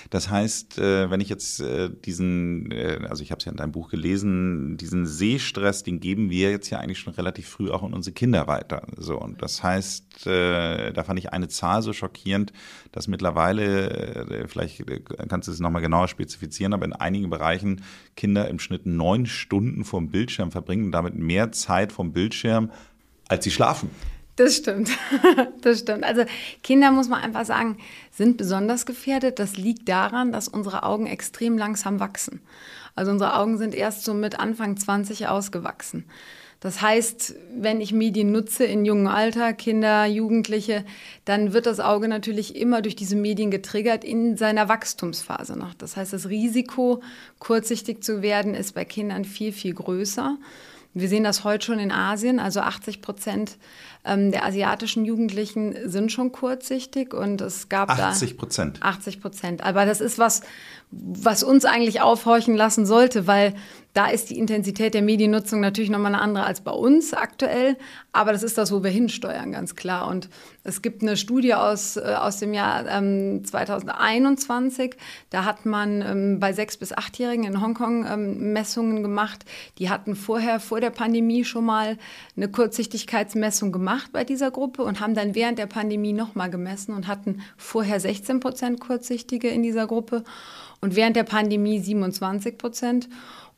[0.09, 3.59] Das heißt, äh, wenn ich jetzt äh, diesen, äh, also ich habe es ja in
[3.59, 7.83] deinem Buch gelesen, diesen Sehstress, den geben wir jetzt ja eigentlich schon relativ früh auch
[7.83, 8.87] an unsere Kinder weiter.
[8.97, 12.51] So, und das heißt, da fand ich eine Zahl so schockierend,
[12.91, 14.83] dass mittlerweile, vielleicht
[15.29, 17.83] kannst du es nochmal genauer spezifizieren, aber in einigen Bereichen
[18.17, 22.71] Kinder im Schnitt neun Stunden vorm Bildschirm Bildschirm verbringen und damit mehr Zeit vom Bildschirm,
[23.27, 23.89] als sie schlafen.
[24.35, 24.89] Das stimmt.
[25.61, 26.05] Das stimmt.
[26.05, 26.23] Also
[26.63, 27.77] Kinder, muss man einfach sagen,
[28.11, 29.37] sind besonders gefährdet.
[29.37, 32.39] Das liegt daran, dass unsere Augen extrem langsam wachsen.
[32.95, 36.05] Also unsere Augen sind erst so mit Anfang 20 ausgewachsen.
[36.59, 40.83] Das heißt, wenn ich Medien nutze in jungem Alter, Kinder, Jugendliche,
[41.23, 45.73] dann wird das Auge natürlich immer durch diese Medien getriggert in seiner Wachstumsphase noch.
[45.75, 47.01] Das heißt, das Risiko,
[47.39, 50.37] kurzsichtig zu werden, ist bei Kindern viel, viel größer.
[50.93, 53.57] Wir sehen das heute schon in Asien, also 80 Prozent
[54.03, 58.81] ähm, der asiatischen Jugendlichen sind schon kurzsichtig und es gab 80 Prozent.
[58.81, 59.63] 80 Prozent.
[59.63, 60.41] Aber das ist was,
[60.91, 63.53] was uns eigentlich aufhorchen lassen sollte, weil
[63.93, 67.75] da ist die Intensität der Mediennutzung natürlich nochmal eine andere als bei uns aktuell.
[68.11, 70.07] Aber das ist das, wo wir hinsteuern, ganz klar.
[70.07, 70.29] Und
[70.63, 74.95] es gibt eine Studie aus, äh, aus dem Jahr ähm, 2021.
[75.31, 79.43] Da hat man ähm, bei sechs- bis achtjährigen in Hongkong ähm, Messungen gemacht.
[79.79, 81.97] Die hatten vorher, vor der Pandemie schon mal
[82.37, 87.07] eine Kurzsichtigkeitsmessung gemacht bei dieser Gruppe und haben dann während der Pandemie nochmal gemessen und
[87.07, 90.23] hatten vorher 16 Prozent Kurzsichtige in dieser Gruppe
[90.81, 93.09] und während der Pandemie 27 Prozent.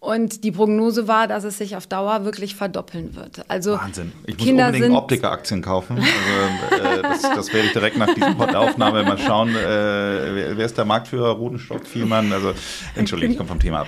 [0.03, 3.45] Und die Prognose war, dass es sich auf Dauer wirklich verdoppeln wird.
[3.49, 4.11] Also Wahnsinn.
[4.25, 5.99] Ich muss Kinder unbedingt Optiker-Aktien kaufen.
[5.99, 9.49] Also, äh, das, das, werde ich direkt nach dieser Aufnahme mal schauen.
[9.49, 11.29] Äh, wer, ist der Marktführer?
[11.29, 12.33] Rodenstock, Vielmann?
[12.33, 12.53] Also,
[12.95, 13.87] Entschuldigung, ich komme vom Thema ab.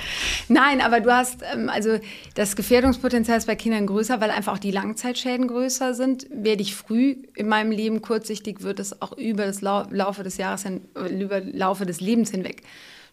[0.50, 1.98] Nein, aber du hast, ähm, also
[2.36, 6.28] das Gefährdungspotenzial ist bei Kindern größer, weil einfach auch die Langzeitschäden größer sind.
[6.32, 10.62] Werde ich früh in meinem Leben kurzsichtig, wird es auch über das Laufe des Jahres
[10.62, 12.62] hin, über Laufe des Lebens hinweg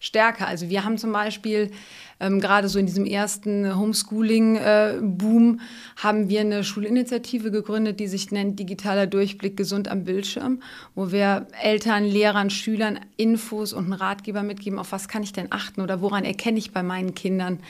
[0.00, 0.48] stärker.
[0.48, 1.70] Also wir haben zum Beispiel
[2.18, 8.32] ähm, gerade so in diesem ersten Homeschooling-Boom äh, haben wir eine Schulinitiative gegründet, die sich
[8.32, 10.62] nennt Digitaler Durchblick gesund am Bildschirm,
[10.94, 15.48] wo wir Eltern, Lehrern, Schülern Infos und einen Ratgeber mitgeben, auf was kann ich denn
[15.50, 17.60] achten oder woran erkenne ich bei meinen Kindern,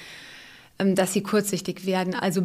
[0.94, 2.14] dass sie kurzsichtig werden.
[2.14, 2.42] Also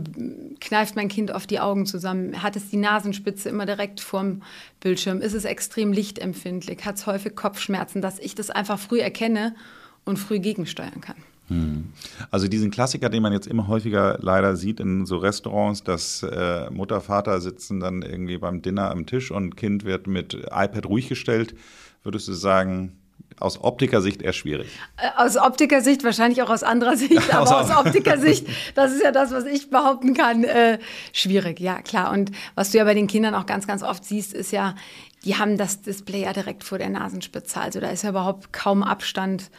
[0.59, 4.41] kneift mein Kind auf die Augen zusammen, hat es die Nasenspitze immer direkt vorm
[4.79, 9.55] Bildschirm, ist es extrem lichtempfindlich, hat es häufig Kopfschmerzen, dass ich das einfach früh erkenne
[10.03, 11.17] und früh gegensteuern kann.
[11.47, 11.93] Hm.
[12.31, 16.69] Also diesen Klassiker, den man jetzt immer häufiger leider sieht in so Restaurants, dass äh,
[16.71, 21.07] Mutter, Vater sitzen dann irgendwie beim Dinner am Tisch und Kind wird mit iPad ruhig
[21.07, 21.55] gestellt,
[22.03, 22.93] würdest du sagen,
[23.39, 24.67] aus Optikersicht eher schwierig.
[24.97, 29.31] Äh, aus Optikersicht, wahrscheinlich auch aus anderer Sicht, aber aus Optikersicht, das ist ja das,
[29.31, 30.79] was ich behaupten kann, äh,
[31.13, 32.11] schwierig, ja klar.
[32.11, 34.75] Und was du ja bei den Kindern auch ganz, ganz oft siehst, ist ja,
[35.23, 37.59] die haben das Display ja direkt vor der Nasenspitze.
[37.59, 39.49] Also da ist ja überhaupt kaum Abstand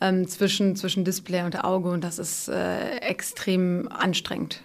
[0.00, 4.62] ähm, zwischen, zwischen Display und Auge und das ist äh, extrem anstrengend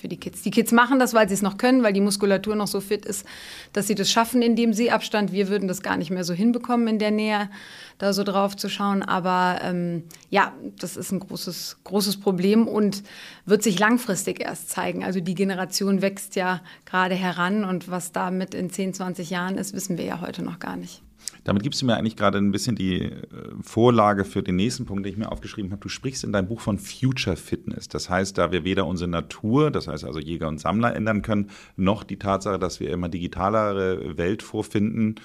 [0.00, 0.42] für die Kids.
[0.42, 3.04] Die Kids machen das, weil sie es noch können, weil die Muskulatur noch so fit
[3.04, 3.26] ist,
[3.72, 5.32] dass sie das schaffen in dem Sehabstand.
[5.32, 7.50] Wir würden das gar nicht mehr so hinbekommen, in der Nähe
[7.98, 9.02] da so drauf zu schauen.
[9.02, 13.02] Aber ähm, ja, das ist ein großes, großes Problem und
[13.46, 15.04] wird sich langfristig erst zeigen.
[15.04, 19.74] Also die Generation wächst ja gerade heran und was damit in 10, 20 Jahren ist,
[19.74, 21.02] wissen wir ja heute noch gar nicht.
[21.44, 23.22] Damit gibst du mir eigentlich gerade ein bisschen die äh,
[23.62, 25.80] Vorlage für den nächsten Punkt, den ich mir aufgeschrieben habe.
[25.80, 27.88] Du sprichst in deinem Buch von Future Fitness.
[27.88, 31.50] Das heißt, da wir weder unsere Natur, das heißt also Jäger und Sammler ändern können,
[31.76, 35.16] noch die Tatsache, dass wir immer digitalere Welt vorfinden.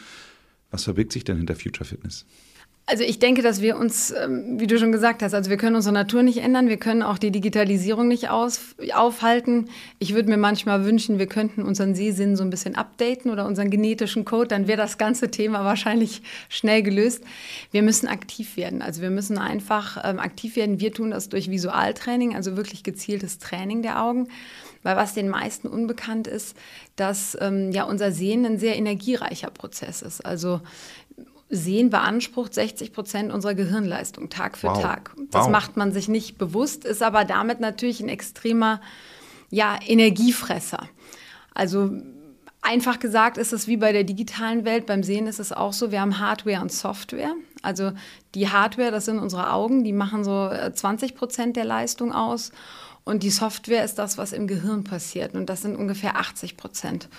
[0.71, 2.25] Was verbirgt sich denn hinter Future Fitness?
[2.85, 5.77] Also ich denke, dass wir uns, ähm, wie du schon gesagt hast, also wir können
[5.77, 9.69] unsere Natur nicht ändern, wir können auch die Digitalisierung nicht aus, aufhalten.
[9.99, 13.69] Ich würde mir manchmal wünschen, wir könnten unseren Sehsinn so ein bisschen updaten oder unseren
[13.69, 17.23] genetischen Code, dann wäre das ganze Thema wahrscheinlich schnell gelöst.
[17.71, 20.81] Wir müssen aktiv werden, also wir müssen einfach ähm, aktiv werden.
[20.81, 24.27] Wir tun das durch Visualtraining, also wirklich gezieltes Training der Augen.
[24.85, 26.57] Weil was den meisten unbekannt ist,
[26.97, 30.25] dass ähm, ja unser Sehen ein sehr energiereicher Prozess ist.
[30.25, 30.59] Also
[31.55, 34.81] Sehen beansprucht 60 Prozent unserer Gehirnleistung Tag für wow.
[34.81, 35.15] Tag.
[35.29, 35.51] Das wow.
[35.51, 38.81] macht man sich nicht bewusst, ist aber damit natürlich ein extremer
[39.49, 40.89] ja, Energiefresser.
[41.53, 41.91] Also
[42.61, 45.91] einfach gesagt ist es wie bei der digitalen Welt, beim Sehen ist es auch so,
[45.91, 47.33] wir haben Hardware und Software.
[47.61, 47.91] Also
[48.33, 52.51] die Hardware, das sind unsere Augen, die machen so 20 äh, Prozent der Leistung aus.
[53.05, 55.35] Und die Software ist das, was im Gehirn passiert.
[55.35, 57.09] Und das sind ungefähr 80 Prozent.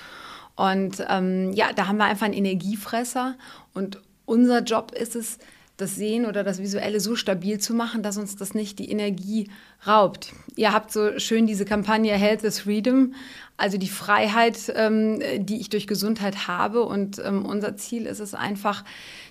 [0.57, 3.35] Und ähm, ja, da haben wir einfach einen Energiefresser
[3.75, 5.39] und unser Job ist es,
[5.77, 9.51] das Sehen oder das Visuelle so stabil zu machen, dass uns das nicht die Energie
[9.85, 10.33] raubt.
[10.55, 13.15] Ihr habt so schön diese Kampagne Health is Freedom,
[13.57, 16.85] also die Freiheit, ähm, die ich durch Gesundheit habe.
[16.85, 18.85] Und ähm, unser Ziel ist es einfach,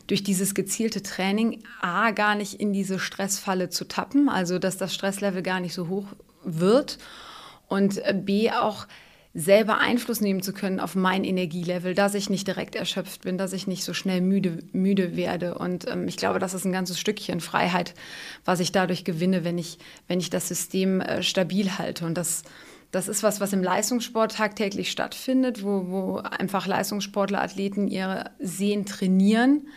[0.07, 4.93] durch dieses gezielte Training A gar nicht in diese Stressfalle zu tappen, also dass das
[4.93, 6.07] Stresslevel gar nicht so hoch
[6.43, 6.97] wird
[7.69, 8.85] und äh, B auch
[9.33, 13.53] selber Einfluss nehmen zu können auf mein Energielevel, dass ich nicht direkt erschöpft bin, dass
[13.53, 15.57] ich nicht so schnell müde, müde werde.
[15.57, 17.95] Und ähm, ich glaube, das ist ein ganzes Stückchen Freiheit,
[18.45, 22.05] was ich dadurch gewinne, wenn ich, wenn ich das System äh, stabil halte.
[22.05, 22.43] Und das,
[22.91, 28.85] das ist was, was im Leistungssport tagtäglich stattfindet, wo, wo einfach Leistungssportler, Athleten ihre Sehen
[28.85, 29.67] trainieren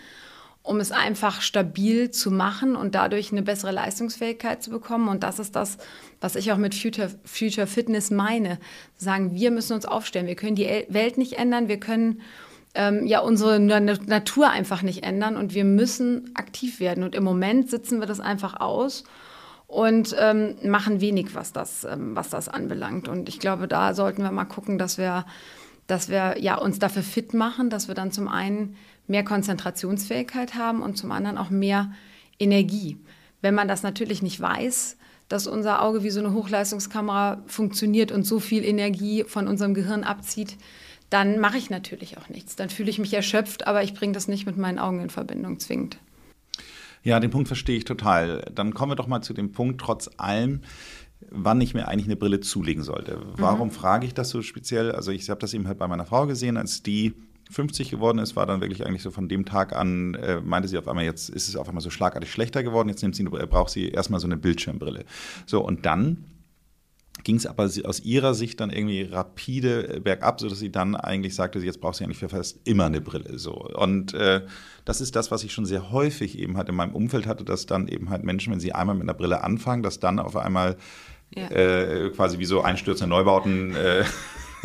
[0.66, 5.08] um es einfach stabil zu machen und dadurch eine bessere Leistungsfähigkeit zu bekommen.
[5.08, 5.78] Und das ist das,
[6.20, 8.58] was ich auch mit Future, Future Fitness meine.
[8.96, 10.26] Sagen, wir müssen uns aufstellen.
[10.26, 11.68] Wir können die Welt nicht ändern.
[11.68, 12.20] Wir können
[12.74, 17.04] ähm, ja unsere Natur einfach nicht ändern und wir müssen aktiv werden.
[17.04, 19.04] Und im Moment sitzen wir das einfach aus
[19.68, 23.06] und ähm, machen wenig, was das, ähm, was das anbelangt.
[23.06, 25.26] Und ich glaube, da sollten wir mal gucken, dass wir,
[25.86, 28.76] dass wir ja, uns dafür fit machen, dass wir dann zum einen
[29.06, 31.92] mehr Konzentrationsfähigkeit haben und zum anderen auch mehr
[32.38, 32.98] Energie.
[33.40, 34.96] Wenn man das natürlich nicht weiß,
[35.28, 40.04] dass unser Auge wie so eine Hochleistungskamera funktioniert und so viel Energie von unserem Gehirn
[40.04, 40.56] abzieht,
[41.10, 42.56] dann mache ich natürlich auch nichts.
[42.56, 45.58] Dann fühle ich mich erschöpft, aber ich bringe das nicht mit meinen Augen in Verbindung
[45.58, 45.98] zwingend.
[47.02, 48.44] Ja, den Punkt verstehe ich total.
[48.52, 50.62] Dann kommen wir doch mal zu dem Punkt, trotz allem,
[51.30, 53.20] wann ich mir eigentlich eine Brille zulegen sollte.
[53.36, 53.72] Warum mhm.
[53.72, 54.92] frage ich das so speziell?
[54.92, 57.14] Also ich habe das eben halt bei meiner Frau gesehen, als die
[57.50, 60.78] 50 geworden ist, war dann wirklich eigentlich so von dem Tag an, äh, meinte sie
[60.78, 63.70] auf einmal, jetzt ist es auf einmal so schlagartig schlechter geworden, jetzt nimmt sie, braucht
[63.70, 65.04] sie erstmal so eine Bildschirmbrille.
[65.46, 66.24] So, und dann
[67.24, 71.58] ging es aber aus ihrer Sicht dann irgendwie rapide bergab, sodass sie dann eigentlich sagte,
[71.58, 73.38] jetzt braucht sie eigentlich für fast immer eine Brille.
[73.38, 73.54] So.
[73.54, 74.42] Und äh,
[74.84, 77.66] das ist das, was ich schon sehr häufig eben halt in meinem Umfeld hatte, dass
[77.66, 80.76] dann eben halt Menschen, wenn sie einmal mit einer Brille anfangen, dass dann auf einmal
[81.34, 81.50] ja.
[81.50, 84.04] äh, quasi wie so einstürzende Neubauten äh,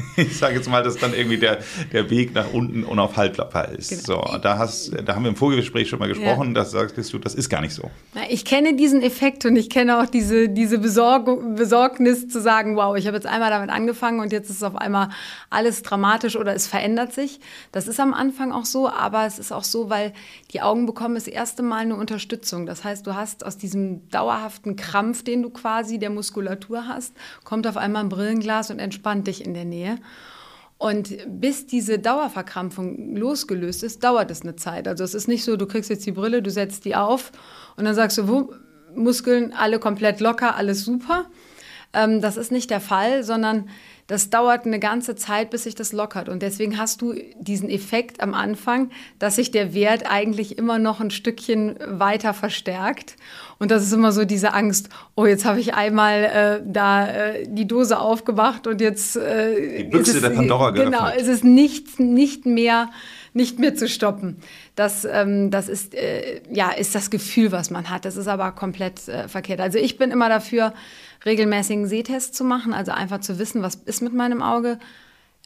[0.17, 1.59] ich sage jetzt mal, dass dann irgendwie der,
[1.91, 3.89] der Weg nach unten unaufhaltbar ist.
[4.05, 4.25] Genau.
[4.25, 6.53] So, da, hast, da haben wir im Vorgespräch schon mal gesprochen, ja.
[6.53, 7.89] das sagst du, das ist gar nicht so.
[8.29, 12.95] Ich kenne diesen Effekt und ich kenne auch diese, diese Besorg Besorgnis zu sagen, wow,
[12.95, 15.09] ich habe jetzt einmal damit angefangen und jetzt ist auf einmal
[15.49, 17.39] alles dramatisch oder es verändert sich.
[17.71, 20.13] Das ist am Anfang auch so, aber es ist auch so, weil
[20.51, 22.65] die Augen bekommen das erste Mal eine Unterstützung.
[22.65, 27.67] Das heißt, du hast aus diesem dauerhaften Krampf, den du quasi der Muskulatur hast, kommt
[27.67, 29.90] auf einmal ein Brillenglas und entspannt dich in der Nähe.
[30.77, 34.87] Und bis diese Dauerverkrampfung losgelöst ist, dauert es eine Zeit.
[34.87, 37.31] Also es ist nicht so, du kriegst jetzt die Brille, du setzt die auf
[37.77, 38.53] und dann sagst du, wo,
[38.95, 41.25] Muskeln alle komplett locker, alles super.
[41.93, 43.69] Ähm, das ist nicht der Fall, sondern
[44.07, 46.27] das dauert eine ganze Zeit, bis sich das lockert.
[46.27, 50.99] Und deswegen hast du diesen Effekt am Anfang, dass sich der Wert eigentlich immer noch
[50.99, 53.15] ein Stückchen weiter verstärkt.
[53.57, 57.47] Und das ist immer so diese Angst, oh, jetzt habe ich einmal äh, da äh,
[57.47, 60.93] die Dose aufgemacht und jetzt äh, die Büchse es, der Pandora geöffnet.
[60.93, 62.89] Genau, es ist nicht, nicht mehr
[63.33, 64.37] nicht mehr zu stoppen.
[64.75, 68.03] Das, ähm, das ist, äh, ja, ist das Gefühl, was man hat.
[68.03, 69.61] Das ist aber komplett äh, verkehrt.
[69.61, 70.73] Also ich bin immer dafür,
[71.25, 74.79] regelmäßigen Sehtest zu machen, also einfach zu wissen, was ist mit meinem Auge.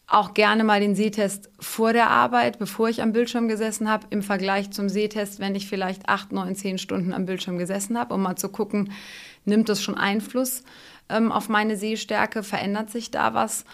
[0.08, 4.22] Auch gerne mal den Sehtest vor der Arbeit, bevor ich am Bildschirm gesessen habe, im
[4.22, 8.22] Vergleich zum Sehtest, wenn ich vielleicht acht, neun, zehn Stunden am Bildschirm gesessen habe, um
[8.22, 8.92] mal zu gucken,
[9.46, 10.64] nimmt das schon Einfluss
[11.10, 13.66] ähm, auf meine Sehstärke, verändert sich da was?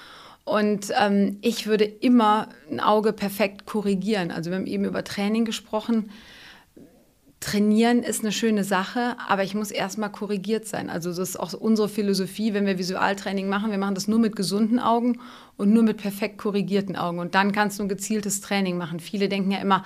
[0.43, 4.31] Und ähm, ich würde immer ein Auge perfekt korrigieren.
[4.31, 6.09] Also wir haben eben über Training gesprochen.
[7.41, 10.91] Trainieren ist eine schöne Sache, aber ich muss erstmal korrigiert sein.
[10.91, 13.71] Also das ist auch unsere Philosophie, wenn wir Visualtraining machen.
[13.71, 15.19] Wir machen das nur mit gesunden Augen
[15.57, 17.17] und nur mit perfekt korrigierten Augen.
[17.17, 18.99] Und dann kannst du ein gezieltes Training machen.
[18.99, 19.83] Viele denken ja immer,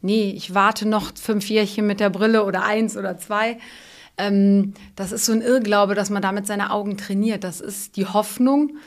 [0.00, 3.58] nee, ich warte noch fünf Jährchen mit der Brille oder eins oder zwei.
[4.16, 7.44] Ähm, das ist so ein Irrglaube, dass man damit seine Augen trainiert.
[7.44, 8.78] Das ist die Hoffnung.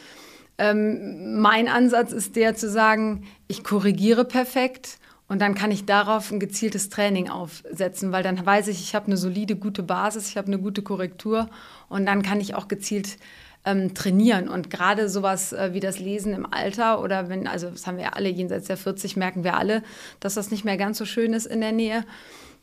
[0.57, 4.97] Ähm, mein Ansatz ist der zu sagen, ich korrigiere perfekt
[5.27, 9.07] und dann kann ich darauf ein gezieltes Training aufsetzen, weil dann weiß ich, ich habe
[9.07, 11.49] eine solide, gute Basis, ich habe eine gute Korrektur
[11.89, 13.17] und dann kann ich auch gezielt
[13.65, 14.47] ähm, trainieren.
[14.47, 18.05] Und gerade sowas äh, wie das Lesen im Alter oder wenn, also das haben wir
[18.05, 19.83] ja alle jenseits der 40, merken wir alle,
[20.21, 22.05] dass das nicht mehr ganz so schön ist in der Nähe.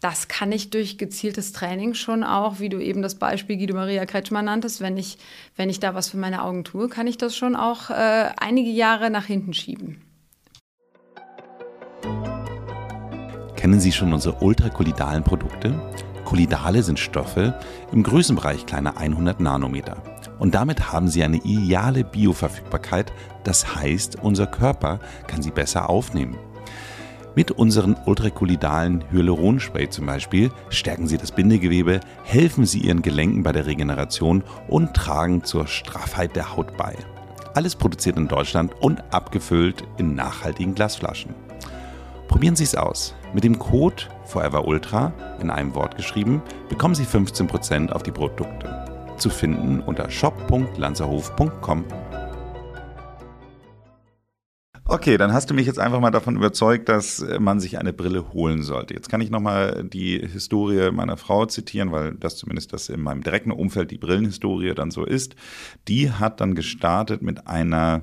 [0.00, 4.04] Das kann ich durch gezieltes Training schon auch, wie du eben das Beispiel Guido Maria
[4.06, 5.18] Kretschmann nanntest, wenn ich,
[5.56, 8.70] wenn ich da was für meine Augen tue, kann ich das schon auch äh, einige
[8.70, 10.02] Jahre nach hinten schieben.
[13.64, 15.80] Kennen Sie schon unsere ultrakolidalen Produkte?
[16.26, 17.58] Kolidale sind Stoffe
[17.92, 20.02] im Größenbereich kleiner 100 Nanometer.
[20.38, 23.10] Und damit haben sie eine ideale Bioverfügbarkeit,
[23.42, 26.36] das heißt, unser Körper kann sie besser aufnehmen.
[27.34, 33.52] Mit unseren ultrakulidalen Hyaluronspray zum Beispiel stärken sie das Bindegewebe, helfen sie ihren Gelenken bei
[33.52, 36.94] der Regeneration und tragen zur Straffheit der Haut bei.
[37.54, 41.34] Alles produziert in Deutschland und abgefüllt in nachhaltigen Glasflaschen.
[42.28, 43.14] Probieren Sie es aus.
[43.34, 48.84] Mit dem Code Forever Ultra in einem Wort geschrieben bekommen Sie 15% auf die Produkte.
[49.18, 51.84] Zu finden unter shop.lanzerhof.com.
[54.86, 58.32] Okay, dann hast du mich jetzt einfach mal davon überzeugt, dass man sich eine Brille
[58.32, 58.94] holen sollte.
[58.94, 63.24] Jetzt kann ich nochmal die Historie meiner Frau zitieren, weil das zumindest das in meinem
[63.24, 65.34] direkten Umfeld die Brillenhistorie dann so ist.
[65.88, 68.02] Die hat dann gestartet mit einer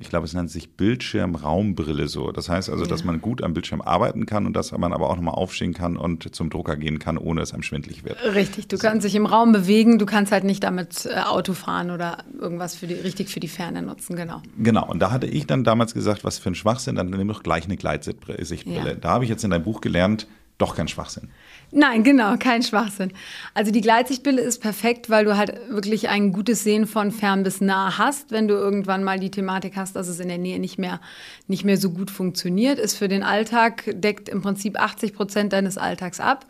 [0.00, 2.30] ich glaube, es nennt sich Bildschirmraumbrille so.
[2.30, 2.88] Das heißt also, ja.
[2.88, 5.96] dass man gut am Bildschirm arbeiten kann und dass man aber auch nochmal aufstehen kann
[5.96, 8.16] und zum Drucker gehen kann, ohne dass einem schwindlig wird.
[8.34, 8.86] Richtig, du so.
[8.86, 12.76] kannst dich im Raum bewegen, du kannst halt nicht damit äh, Auto fahren oder irgendwas
[12.76, 14.40] für die, richtig für die Ferne nutzen, genau.
[14.58, 17.42] Genau, und da hatte ich dann damals gesagt, was für ein Schwachsinn, dann nimm doch
[17.42, 18.90] gleich eine Gleitsichtbrille.
[18.90, 18.94] Ja.
[18.94, 20.28] Da habe ich jetzt in deinem Buch gelernt,
[20.58, 21.30] doch kein Schwachsinn.
[21.70, 23.12] Nein, genau, kein Schwachsinn.
[23.54, 27.60] Also die Gleitsichtbrille ist perfekt, weil du halt wirklich ein gutes Sehen von fern bis
[27.60, 28.32] nah hast.
[28.32, 31.00] Wenn du irgendwann mal die Thematik hast, dass es in der Nähe nicht mehr,
[31.46, 35.78] nicht mehr so gut funktioniert, ist für den Alltag, deckt im Prinzip 80 Prozent deines
[35.78, 36.46] Alltags ab.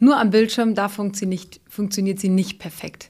[0.00, 3.08] Nur am Bildschirm, da funktioniert, funktioniert sie nicht perfekt.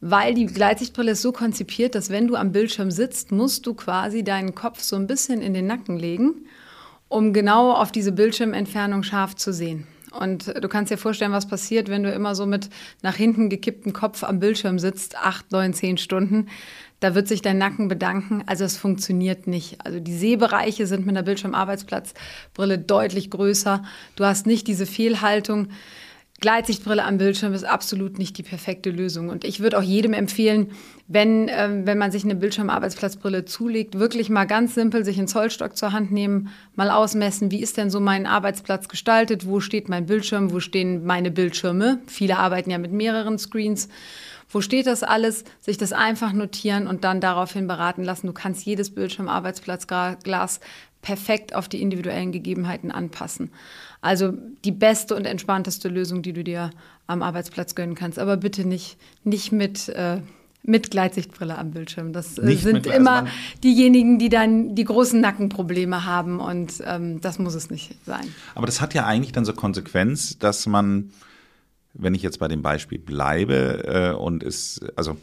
[0.00, 4.22] Weil die Gleitsichtbrille ist so konzipiert, dass wenn du am Bildschirm sitzt, musst du quasi
[4.22, 6.46] deinen Kopf so ein bisschen in den Nacken legen,
[7.14, 9.86] um genau auf diese Bildschirmentfernung scharf zu sehen.
[10.10, 12.70] Und du kannst dir vorstellen, was passiert, wenn du immer so mit
[13.02, 16.48] nach hinten gekipptem Kopf am Bildschirm sitzt, acht, neun, zehn Stunden.
[16.98, 18.42] Da wird sich dein Nacken bedanken.
[18.46, 19.84] Also es funktioniert nicht.
[19.84, 23.84] Also die Sehbereiche sind mit einer Bildschirmarbeitsplatzbrille deutlich größer.
[24.16, 25.68] Du hast nicht diese Fehlhaltung.
[26.40, 29.28] Gleitsichtbrille am Bildschirm ist absolut nicht die perfekte Lösung.
[29.28, 30.72] Und ich würde auch jedem empfehlen,
[31.06, 35.76] wenn, ähm, wenn man sich eine Bildschirmarbeitsplatzbrille zulegt, wirklich mal ganz simpel sich einen Zollstock
[35.76, 40.06] zur Hand nehmen, mal ausmessen, wie ist denn so mein Arbeitsplatz gestaltet, wo steht mein
[40.06, 42.00] Bildschirm, wo stehen meine Bildschirme.
[42.06, 43.88] Viele arbeiten ja mit mehreren Screens.
[44.50, 45.44] Wo steht das alles?
[45.60, 48.26] Sich das einfach notieren und dann daraufhin beraten lassen.
[48.26, 50.60] Du kannst jedes Bildschirmarbeitsplatzglas
[51.00, 53.50] perfekt auf die individuellen Gegebenheiten anpassen.
[54.04, 54.34] Also
[54.66, 56.70] die beste und entspannteste Lösung, die du dir
[57.06, 58.18] am Arbeitsplatz gönnen kannst.
[58.18, 60.20] Aber bitte nicht, nicht mit, äh,
[60.62, 62.12] mit Gleitsichtbrille am Bildschirm.
[62.12, 63.26] Das äh, sind immer
[63.62, 68.26] diejenigen, die dann die großen Nackenprobleme haben und ähm, das muss es nicht sein.
[68.54, 71.10] Aber das hat ja eigentlich dann so Konsequenz, dass man,
[71.94, 75.16] wenn ich jetzt bei dem Beispiel bleibe äh, und es, also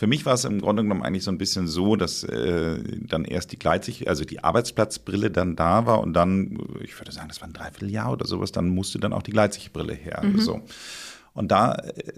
[0.00, 3.26] für mich war es im Grunde genommen eigentlich so ein bisschen so, dass äh, dann
[3.26, 7.42] erst die Gleitsicht, also die Arbeitsplatzbrille dann da war und dann, ich würde sagen, das
[7.42, 10.22] war ein Dreivierteljahr oder sowas, dann musste dann auch die Gleitsichtbrille her.
[10.24, 10.40] Mhm.
[10.40, 10.62] So.
[11.34, 12.14] Und da äh,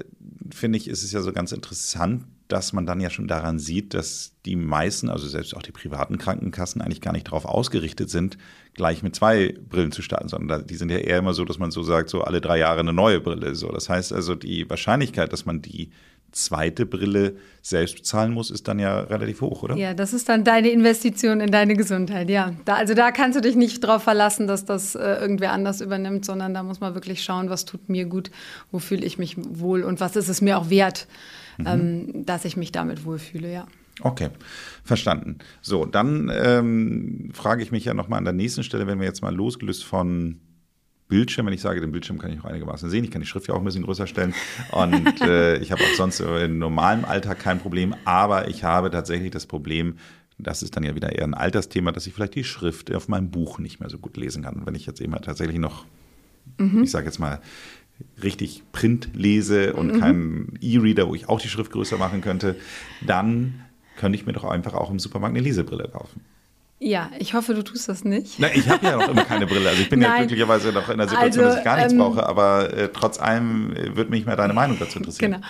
[0.55, 3.95] finde ich, ist es ja so ganz interessant, dass man dann ja schon daran sieht,
[3.95, 8.38] dass die meisten, also selbst auch die privaten Krankenkassen, eigentlich gar nicht darauf ausgerichtet sind,
[8.75, 11.73] gleich mit zwei Brillen zu starten, sondern die sind ja eher immer so, dass man
[11.73, 13.57] so sagt, so alle drei Jahre eine neue Brille.
[13.57, 15.90] So, das heißt also, die Wahrscheinlichkeit, dass man die
[16.33, 19.77] zweite Brille selbst bezahlen muss, ist dann ja relativ hoch, oder?
[19.77, 22.53] Ja, das ist dann deine Investition in deine Gesundheit, ja.
[22.64, 26.25] Da, also da kannst du dich nicht darauf verlassen, dass das äh, irgendwer anders übernimmt,
[26.25, 28.31] sondern da muss man wirklich schauen, was tut mir gut,
[28.71, 31.07] wo fühle ich mich wohl und was ist es mir auch wert,
[31.59, 31.66] mhm.
[31.66, 33.66] ähm, dass ich mich damit wohlfühle, ja.
[34.01, 34.31] Okay,
[34.85, 35.38] verstanden.
[35.61, 39.23] So, dann ähm, frage ich mich ja nochmal an der nächsten Stelle, wenn wir jetzt
[39.23, 40.40] mal losgelöst von
[41.12, 43.05] Bildschirm, wenn ich sage, den Bildschirm kann ich auch einigermaßen sehen.
[43.05, 44.33] Ich kann die Schrift ja auch ein bisschen größer stellen.
[44.70, 47.94] Und äh, ich habe auch sonst in normalem Alltag kein Problem.
[48.07, 49.96] Aber ich habe tatsächlich das Problem,
[50.38, 53.31] das ist dann ja wieder eher ein Altersthema, dass ich vielleicht die Schrift auf meinem
[53.31, 54.64] Buch nicht mehr so gut lesen kann.
[54.64, 55.85] wenn ich jetzt eben tatsächlich noch,
[56.57, 56.83] mhm.
[56.83, 57.42] ich sage jetzt mal,
[58.22, 60.01] richtig Print lese und mhm.
[60.01, 62.57] keinen E-Reader, wo ich auch die Schrift größer machen könnte,
[63.07, 63.61] dann
[63.98, 66.22] könnte ich mir doch einfach auch im Supermarkt eine Lesebrille kaufen.
[66.85, 68.35] Ja, ich hoffe, du tust das nicht.
[68.38, 69.68] Na, ich habe ja noch immer keine Brille.
[69.68, 71.99] Also ich bin ja glücklicherweise noch in der Situation, also, dass ich gar nichts ähm,
[72.01, 75.33] brauche, aber äh, trotz allem äh, würde mich mal deine Meinung dazu interessieren.
[75.33, 75.47] Genau.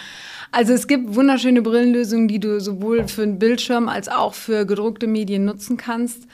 [0.50, 5.06] Also es gibt wunderschöne Brillenlösungen, die du sowohl für einen Bildschirm als auch für gedruckte
[5.06, 6.24] Medien nutzen kannst.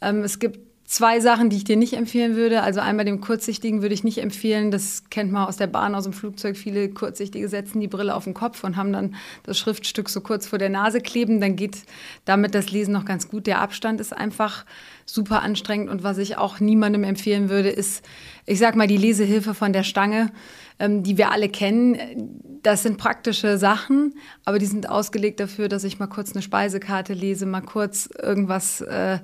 [0.00, 0.60] Ähm, es gibt
[0.94, 2.62] Zwei Sachen, die ich dir nicht empfehlen würde.
[2.62, 4.70] Also einmal dem Kurzsichtigen würde ich nicht empfehlen.
[4.70, 6.56] Das kennt man aus der Bahn, aus dem Flugzeug.
[6.56, 10.46] Viele Kurzsichtige setzen die Brille auf den Kopf und haben dann das Schriftstück so kurz
[10.46, 11.40] vor der Nase kleben.
[11.40, 11.78] Dann geht
[12.26, 13.48] damit das Lesen noch ganz gut.
[13.48, 14.64] Der Abstand ist einfach
[15.04, 15.90] super anstrengend.
[15.90, 18.04] Und was ich auch niemandem empfehlen würde, ist,
[18.46, 20.30] ich sag mal, die Lesehilfe von der Stange,
[20.78, 24.14] ähm, die wir alle kennen das sind praktische Sachen,
[24.46, 28.80] aber die sind ausgelegt dafür, dass ich mal kurz eine Speisekarte lese, mal kurz irgendwas,
[28.80, 29.18] äh,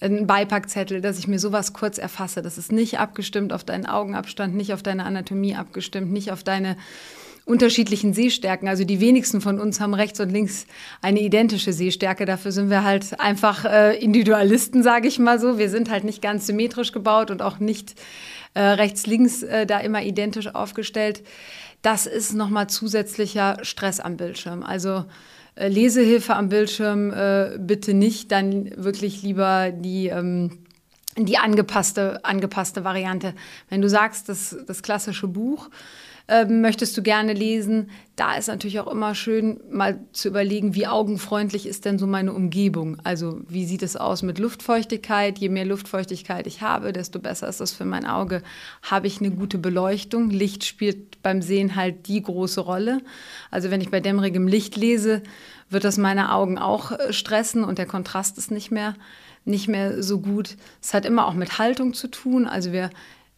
[0.00, 2.40] einen Beipackzettel, dass ich mir sowas kurz erfasse.
[2.40, 6.76] Das ist nicht abgestimmt auf deinen Augenabstand, nicht auf deine Anatomie abgestimmt, nicht auf deine
[7.44, 8.68] unterschiedlichen Sehstärken.
[8.68, 10.66] Also die wenigsten von uns haben rechts und links
[11.02, 12.26] eine identische Sehstärke.
[12.26, 15.58] Dafür sind wir halt einfach äh, Individualisten, sage ich mal so.
[15.58, 17.96] Wir sind halt nicht ganz symmetrisch gebaut und auch nicht
[18.54, 21.22] äh, rechts-links äh, da immer identisch aufgestellt.
[21.84, 24.62] Das ist nochmal zusätzlicher Stress am Bildschirm.
[24.62, 25.04] Also
[25.54, 30.64] äh, Lesehilfe am Bildschirm äh, bitte nicht, dann wirklich lieber die ähm,
[31.18, 33.34] die angepasste, angepasste Variante.
[33.68, 35.68] Wenn du sagst, das, das klassische Buch,
[36.26, 37.90] ähm, möchtest du gerne lesen.
[38.16, 42.32] Da ist natürlich auch immer schön, mal zu überlegen, wie augenfreundlich ist denn so meine
[42.32, 42.96] Umgebung?
[43.04, 45.38] Also wie sieht es aus mit Luftfeuchtigkeit?
[45.38, 48.42] Je mehr Luftfeuchtigkeit ich habe, desto besser ist das für mein Auge.
[48.82, 50.30] Habe ich eine gute Beleuchtung?
[50.30, 53.02] Licht spielt beim Sehen halt die große Rolle.
[53.50, 55.22] Also wenn ich bei dämmerigem Licht lese,
[55.68, 58.94] wird das meine Augen auch äh, stressen und der Kontrast ist nicht mehr
[59.46, 60.56] nicht mehr so gut.
[60.80, 62.46] Es hat immer auch mit Haltung zu tun.
[62.46, 62.88] Also wir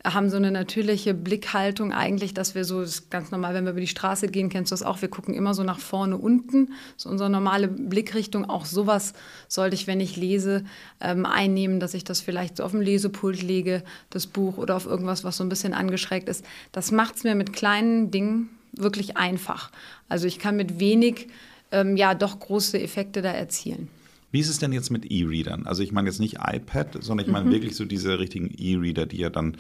[0.04, 3.72] haben so eine natürliche Blickhaltung eigentlich, dass wir so, das ist ganz normal, wenn wir
[3.72, 6.72] über die Straße gehen, kennst du das auch, wir gucken immer so nach vorne unten,
[6.96, 8.44] so unsere normale Blickrichtung.
[8.48, 9.14] Auch sowas
[9.48, 10.64] sollte ich, wenn ich lese,
[11.00, 14.86] ähm, einnehmen, dass ich das vielleicht so auf dem Lesepult lege, das Buch oder auf
[14.86, 16.44] irgendwas, was so ein bisschen angeschrägt ist.
[16.72, 19.70] Das macht es mir mit kleinen Dingen wirklich einfach.
[20.08, 21.28] Also ich kann mit wenig,
[21.72, 23.88] ähm, ja, doch große Effekte da erzielen.
[24.36, 25.66] Wie ist es denn jetzt mit E-Readern?
[25.66, 27.52] Also ich meine jetzt nicht iPad, sondern ich meine mhm.
[27.52, 29.56] wirklich so diese richtigen E-Reader, die ja dann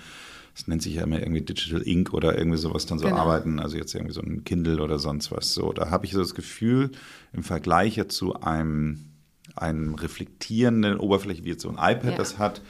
[0.54, 3.16] das nennt sich ja immer irgendwie Digital Ink oder irgendwie sowas dann so genau.
[3.16, 5.54] arbeiten, also jetzt irgendwie so ein Kindle oder sonst was.
[5.54, 6.90] So, da habe ich so das Gefühl,
[7.32, 9.06] im Vergleich ja zu einem,
[9.54, 12.16] einem reflektierenden Oberfläche, wie jetzt so ein iPad ja.
[12.18, 12.60] das hat,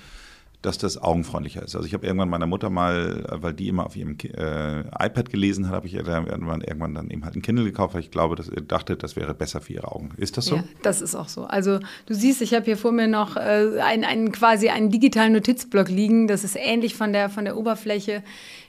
[0.66, 1.76] dass das augenfreundlicher ist.
[1.76, 5.68] Also ich habe irgendwann meiner Mutter mal, weil die immer auf ihrem äh, iPad gelesen
[5.68, 8.34] hat, habe ich ihr dann irgendwann dann eben halt ein Kindle gekauft, weil ich glaube,
[8.34, 10.10] dass ich dachte, das wäre besser für ihre Augen.
[10.16, 10.56] Ist das so?
[10.56, 11.44] Ja, das ist auch so.
[11.44, 15.32] Also du siehst, ich habe hier vor mir noch äh, einen, einen quasi einen digitalen
[15.34, 16.26] Notizblock liegen.
[16.26, 18.24] Das ist ähnlich von der von der Oberfläche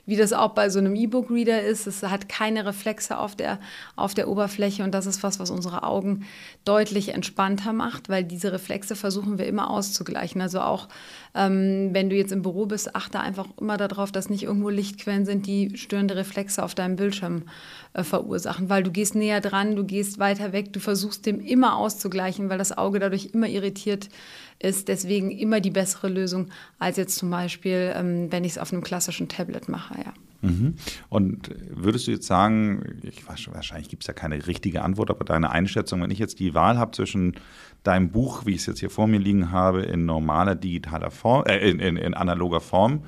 [0.08, 1.86] wie das auch bei so einem E-Book-Reader ist.
[1.86, 3.60] Es hat keine Reflexe auf der,
[3.94, 6.24] auf der Oberfläche und das ist was, was unsere Augen
[6.64, 10.40] deutlich entspannter macht, weil diese Reflexe versuchen wir immer auszugleichen.
[10.40, 10.88] Also auch
[11.34, 15.26] ähm, wenn du jetzt im Büro bist, achte einfach immer darauf, dass nicht irgendwo Lichtquellen
[15.26, 17.42] sind, die störende Reflexe auf deinem Bildschirm
[17.92, 21.76] äh, verursachen, weil du gehst näher dran, du gehst weiter weg, du versuchst dem immer
[21.76, 24.08] auszugleichen, weil das Auge dadurch immer irritiert
[24.60, 26.48] ist deswegen immer die bessere Lösung
[26.78, 30.12] als jetzt zum Beispiel, ähm, wenn ich es auf einem klassischen Tablet mache, ja.
[30.40, 30.74] Mhm.
[31.08, 35.24] Und würdest du jetzt sagen, ich weiß, wahrscheinlich gibt es ja keine richtige Antwort, aber
[35.24, 37.34] deine Einschätzung, wenn ich jetzt die Wahl habe zwischen
[37.82, 41.44] deinem Buch, wie ich es jetzt hier vor mir liegen habe, in normaler digitaler Form,
[41.46, 43.02] äh, in, in, in analoger Form,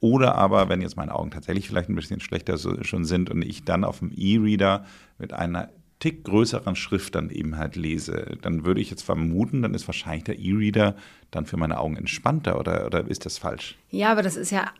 [0.00, 3.64] oder aber, wenn jetzt meine Augen tatsächlich vielleicht ein bisschen schlechter schon sind und ich
[3.64, 4.84] dann auf dem E-Reader
[5.18, 9.74] mit einer Tick größeren Schrift dann eben halt lese, dann würde ich jetzt vermuten, dann
[9.74, 10.96] ist wahrscheinlich der E-Reader
[11.30, 13.76] dann für meine Augen entspannter oder, oder ist das falsch?
[13.90, 14.70] Ja, aber das ist ja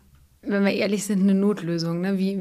[0.47, 2.01] wenn wir ehrlich sind, eine Notlösung.
[2.01, 2.17] Ne?
[2.17, 2.37] Wie,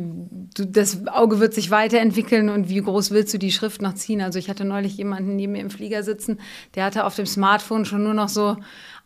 [0.54, 4.20] du, das Auge wird sich weiterentwickeln und wie groß willst du die Schrift noch ziehen?
[4.20, 6.38] Also ich hatte neulich jemanden neben mir im Flieger sitzen,
[6.74, 8.56] der hatte auf dem Smartphone schon nur noch so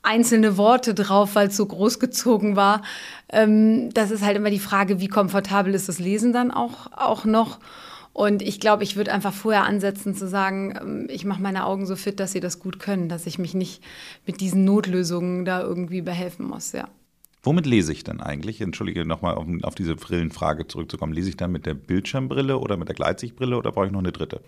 [0.02, 2.82] einzelne Worte drauf, weil es so groß gezogen war.
[3.30, 7.24] Ähm, das ist halt immer die Frage, wie komfortabel ist das Lesen dann auch, auch
[7.24, 7.60] noch?
[8.18, 11.86] Und ich glaube, ich würde einfach vorher ansetzen zu sagen, ähm, ich mache meine Augen
[11.86, 13.80] so fit, dass sie das gut können, dass ich mich nicht
[14.26, 16.88] mit diesen Notlösungen da irgendwie behelfen muss, ja.
[17.44, 18.60] Womit lese ich dann eigentlich?
[18.60, 21.12] Entschuldige, nochmal auf, auf diese Brillenfrage zurückzukommen.
[21.12, 24.10] Lese ich dann mit der Bildschirmbrille oder mit der Gleitsichtbrille oder brauche ich noch eine
[24.10, 24.40] dritte?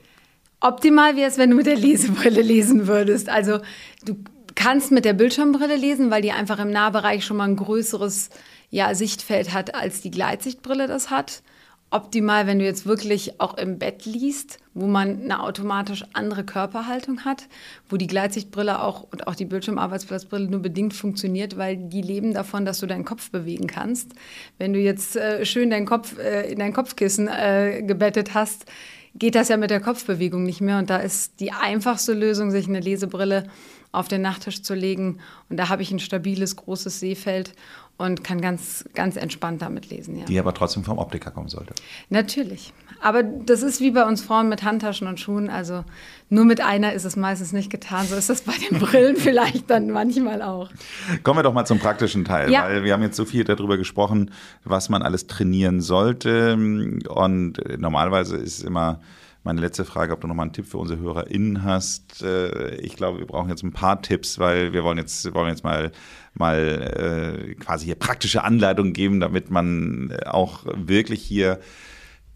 [0.58, 3.28] Optimal wäre es, wenn du mit der Lesebrille lesen würdest.
[3.28, 3.60] Also
[4.04, 4.16] du
[4.56, 8.30] kannst mit der Bildschirmbrille lesen, weil die einfach im Nahbereich schon mal ein größeres
[8.68, 11.44] ja, Sichtfeld hat, als die Gleitsichtbrille das hat
[11.91, 17.24] optimal, wenn du jetzt wirklich auch im Bett liest, wo man eine automatisch andere Körperhaltung
[17.24, 17.49] hat,
[17.88, 22.64] wo die Gleitsichtbrille auch und auch die Bildschirmarbeitsplatzbrille nur bedingt funktioniert, weil die leben davon,
[22.64, 24.12] dass du deinen Kopf bewegen kannst.
[24.59, 28.66] Wenn du jetzt äh, schön deinen Kopf äh, in dein Kopfkissen äh, gebettet hast,
[29.16, 30.78] geht das ja mit der Kopfbewegung nicht mehr.
[30.78, 33.45] Und da ist die einfachste Lösung, sich eine Lesebrille
[33.93, 35.18] auf den Nachttisch zu legen.
[35.49, 37.55] Und da habe ich ein stabiles, großes Seefeld
[38.01, 40.16] und kann ganz, ganz entspannt damit lesen.
[40.16, 40.24] Ja.
[40.24, 41.74] Die aber trotzdem vom Optiker kommen sollte.
[42.09, 42.72] Natürlich.
[43.03, 45.51] Aber das ist wie bei uns Frauen mit Handtaschen und Schuhen.
[45.51, 45.84] Also
[46.30, 48.07] nur mit einer ist es meistens nicht getan.
[48.07, 50.70] So ist das bei den Brillen vielleicht dann manchmal auch.
[51.22, 52.64] Kommen wir doch mal zum praktischen Teil, ja.
[52.64, 54.30] weil wir haben jetzt so viel darüber gesprochen,
[54.64, 56.55] was man alles trainieren sollte.
[56.55, 59.01] Und normalerweise ist immer
[59.42, 62.22] meine letzte Frage, ob du nochmal einen Tipp für unsere HörerInnen hast.
[62.22, 65.64] Äh, ich glaube, wir brauchen jetzt ein paar Tipps, weil wir wollen jetzt, wollen jetzt
[65.64, 65.92] mal,
[66.35, 71.61] mal äh, quasi hier praktische Anleitungen geben, damit man auch wirklich hier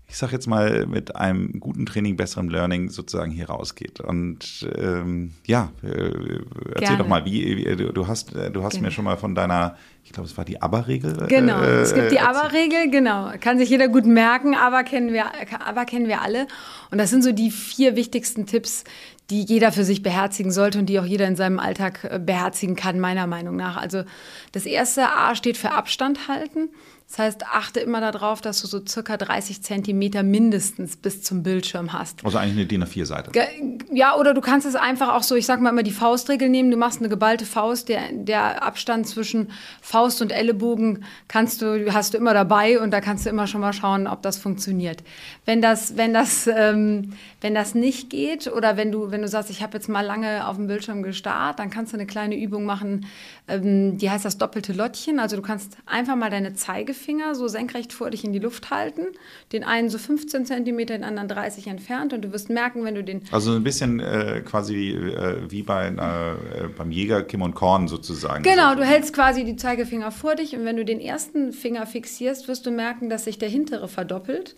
[0.06, 4.00] ich sag jetzt mal, mit einem guten Training, besserem Learning sozusagen hier rausgeht.
[4.00, 6.98] Und ähm, ja, äh, erzähl Gerne.
[6.98, 8.88] doch mal, wie, wie du, hast, äh, du hast Gerne.
[8.88, 11.26] mir schon mal von deiner, ich glaube, es war die ABBA-Regel.
[11.26, 12.20] Genau, äh, es gibt die äh.
[12.20, 13.32] Aber-Regel, genau.
[13.40, 15.24] Kann sich jeder gut merken, aber kennen, wir,
[15.66, 16.46] aber kennen wir alle.
[16.90, 18.84] Und das sind so die vier wichtigsten Tipps,
[19.30, 22.76] die jeder für sich beherzigen sollte und die auch jeder in seinem Alltag äh, beherzigen
[22.76, 23.76] kann, meiner Meinung nach.
[23.76, 24.04] Also
[24.52, 26.70] das erste A steht für Abstand halten.
[27.06, 31.92] Das heißt, achte immer darauf, dass du so circa 30 Zentimeter mindestens bis zum Bildschirm
[31.92, 32.24] hast.
[32.24, 33.30] Also eigentlich eine DIN A4-Seite.
[33.30, 36.48] Ge- Ja, oder du kannst es einfach auch so, ich sag mal immer die Faustregel
[36.48, 36.70] nehmen.
[36.72, 39.50] Du machst eine geballte Faust, der, der Abstand zwischen
[39.80, 43.60] Faust und Ellenbogen kannst du, hast du immer dabei und da kannst du immer schon
[43.60, 45.04] mal schauen, ob das funktioniert.
[45.44, 49.50] Wenn das, wenn das, ähm, wenn das nicht geht oder wenn du, wenn du sagst,
[49.50, 52.64] ich habe jetzt mal lange auf dem Bildschirm gestarrt, dann kannst du eine kleine Übung
[52.64, 53.06] machen,
[53.46, 55.20] ähm, die heißt das doppelte Lottchen.
[55.20, 56.54] Also du kannst einfach mal deine
[56.94, 59.06] Zeigefinger so senkrecht vor dich in die Luft halten,
[59.52, 63.02] den einen so 15 Zentimeter, den anderen 30 entfernt und du wirst merken, wenn du
[63.04, 67.88] den Also ein bisschen äh, quasi äh, wie bei äh, beim Jäger Kim und Korn
[67.88, 68.42] sozusagen.
[68.44, 71.86] Genau, So- du hältst quasi die Zeigefinger vor dich und wenn du den ersten Finger
[71.86, 74.56] fixierst, wirst du merken, dass sich der hintere verdoppelt.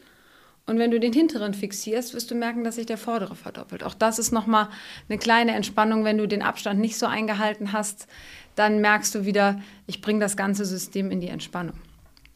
[0.68, 3.84] Und wenn du den hinteren fixierst, wirst du merken, dass sich der vordere verdoppelt.
[3.84, 4.68] Auch das ist nochmal
[5.08, 8.08] eine kleine Entspannung, wenn du den Abstand nicht so eingehalten hast,
[8.56, 11.76] dann merkst du wieder, ich bringe das ganze System in die Entspannung.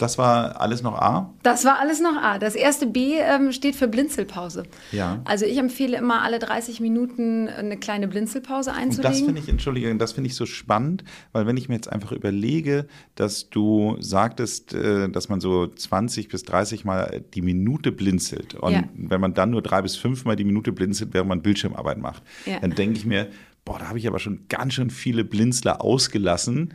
[0.00, 1.32] Das war alles noch A?
[1.42, 2.38] Das war alles noch A.
[2.38, 4.62] Das erste B ähm, steht für Blinzelpause.
[4.92, 5.20] Ja.
[5.26, 9.12] Also ich empfehle immer alle 30 Minuten eine kleine Blinzelpause Und einzulegen.
[9.12, 12.12] das finde ich, Entschuldige, das finde ich so spannend, weil wenn ich mir jetzt einfach
[12.12, 18.54] überlege, dass du sagtest, äh, dass man so 20 bis 30 Mal die Minute blinzelt
[18.54, 18.84] und Ja.
[18.94, 22.22] wenn man dann nur drei bis fünf Mal die Minute blinzelt, während man Bildschirmarbeit macht,
[22.46, 22.58] Ja.
[22.60, 23.28] dann denke ich mir,
[23.66, 26.72] boah, da habe ich aber schon ganz schön viele Blinzler ausgelassen.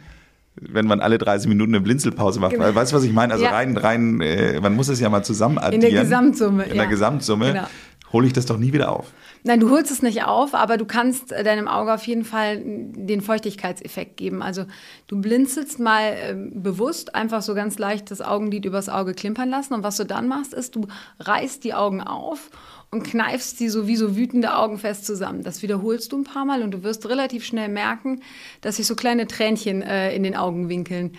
[0.58, 2.74] Wenn man alle 30 Minuten eine Blinzelpause macht, Genau.
[2.74, 3.34] weißt du, was ich meine?
[3.34, 3.52] Also Ja.
[3.52, 6.04] rein, rein, äh, man muss es ja mal zusammen addieren.
[6.04, 6.76] Gesamtsumme, In ja.
[6.76, 7.68] der Gesamtsumme Genau.
[8.14, 9.12] hole ich das doch nie wieder auf.
[9.44, 12.62] Nein, du holst es nicht auf, aber du kannst äh, deinem Auge auf jeden Fall
[12.66, 14.42] den Feuchtigkeitseffekt geben.
[14.42, 14.66] Also
[15.08, 19.74] du blinzelst mal ähm, bewusst einfach so ganz leicht das Augenlid übers Auge klimpern lassen.
[19.76, 20.88] Und was du dann machst, ist, du
[21.20, 22.50] reißt die Augen auf
[22.96, 25.44] und kneifst sie so wie so wütende Augen fest zusammen.
[25.44, 28.22] Das wiederholst du ein paar Mal und du wirst relativ schnell merken,
[28.62, 31.12] dass sich so kleine Tränchen äh, in den Augenwinkeln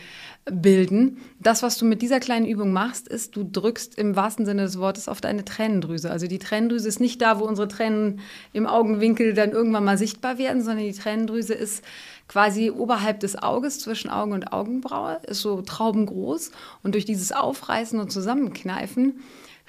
[0.50, 1.18] bilden.
[1.38, 4.78] Das, was du mit dieser kleinen Übung machst, ist, du drückst im wahrsten Sinne des
[4.78, 6.10] Wortes auf deine Tränendrüse.
[6.10, 8.20] Also die Tränendrüse ist nicht da, wo unsere Tränen
[8.54, 11.84] im Augenwinkel dann irgendwann mal sichtbar werden, sondern die Tränendrüse ist
[12.26, 16.52] quasi oberhalb des Auges, zwischen Augen und Augenbraue, ist so traubengroß.
[16.82, 19.20] Und durch dieses Aufreißen und Zusammenkneifen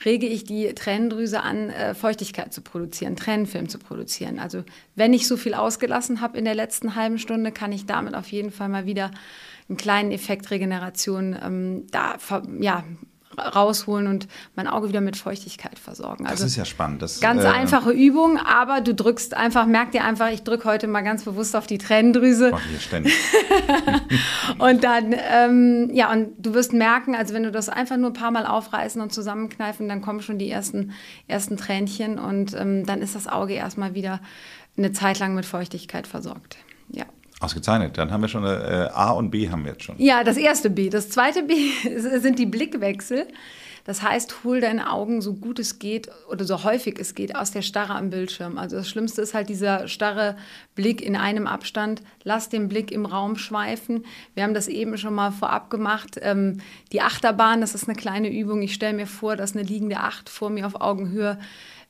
[0.05, 4.39] rege ich die Tränendrüse an, äh, Feuchtigkeit zu produzieren, Tränenfilm zu produzieren.
[4.39, 4.63] Also
[4.95, 8.27] wenn ich so viel ausgelassen habe in der letzten halben Stunde, kann ich damit auf
[8.27, 9.11] jeden Fall mal wieder
[9.69, 12.17] einen kleinen Effekt Regeneration ähm, da
[12.59, 12.83] ja,
[13.37, 16.23] rausholen und mein Auge wieder mit Feuchtigkeit versorgen.
[16.23, 17.01] Das Also ist ja spannend.
[17.01, 20.87] Das, ganz äh, einfache Übung, aber du drückst einfach, merk dir einfach, ich drücke heute
[20.87, 22.51] mal ganz bewusst auf die Tränendrüse.
[22.51, 23.13] Mache ich ständig.
[24.59, 28.13] Und dann, ähm, ja, und du wirst merken, also wenn du das einfach nur ein
[28.13, 30.93] paar Mal aufreißen und zusammenkneifen, dann kommen schon die ersten,
[31.27, 34.19] ersten Tränchen und ähm, dann ist das Auge erstmal wieder
[34.77, 36.57] eine Zeit lang mit Feuchtigkeit versorgt.
[37.39, 37.97] Ausgezeichnet.
[37.97, 39.95] Dann haben wir schon äh, A und B haben wir jetzt schon.
[39.99, 40.89] Ja, das erste B.
[40.89, 41.53] Das zweite B
[42.19, 43.27] sind die Blickwechsel.
[43.87, 47.51] Das heißt, hol deine Augen so gut es geht oder so häufig es geht aus
[47.51, 48.57] der Starre am Bildschirm.
[48.57, 50.35] Also das Schlimmste ist halt dieser starre
[50.75, 52.01] Blick in einem Abstand.
[52.23, 54.03] Lass den Blick im Raum schweifen.
[54.33, 56.19] Wir haben das eben schon mal vorab gemacht.
[56.21, 56.57] Ähm,
[56.91, 58.61] die Achterbahn, das ist eine kleine Übung.
[58.61, 61.39] Ich stelle mir vor, dass eine liegende Acht vor mir auf Augenhöhe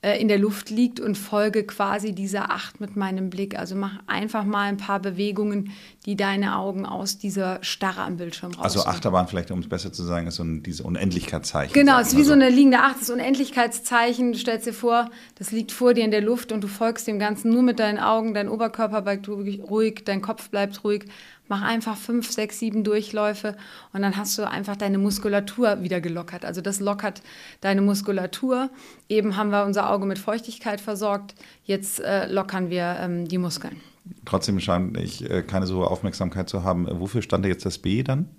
[0.07, 3.59] äh, in der Luft liegt und folge quasi dieser Acht mit meinem Blick.
[3.59, 5.71] Also mach einfach mal ein paar Bewegungen,
[6.05, 8.63] die deine Augen aus dieser Starre am Bildschirm raus.
[8.63, 11.73] Also Achterbahn, vielleicht um es besser zu sagen, ist so ein, diese Unendlichkeitszeichen.
[11.73, 14.31] Genau, es ist wie so eine liegende Acht, das Unendlichkeitszeichen.
[14.31, 17.19] Du stellst dir vor, das liegt vor dir in der Luft und du folgst dem
[17.19, 18.33] Ganzen nur mit deinen Augen.
[18.33, 21.05] Dein Oberkörper bleibt ruhig, dein Kopf bleibt ruhig.
[21.47, 23.55] Mach einfach fünf, sechs, sieben Durchläufe
[23.93, 26.45] und dann hast du einfach deine Muskulatur wieder gelockert.
[26.45, 27.21] Also das lockert
[27.61, 28.69] deine Muskulatur.
[29.09, 31.35] Eben haben wir unser Auge mit Feuchtigkeit versorgt.
[31.63, 33.77] Jetzt äh, lockern wir ähm, die Muskeln.
[34.25, 36.87] Trotzdem scheint ich äh, keine so Aufmerksamkeit zu haben.
[36.87, 38.29] Äh, Wofür stand da jetzt das B dann?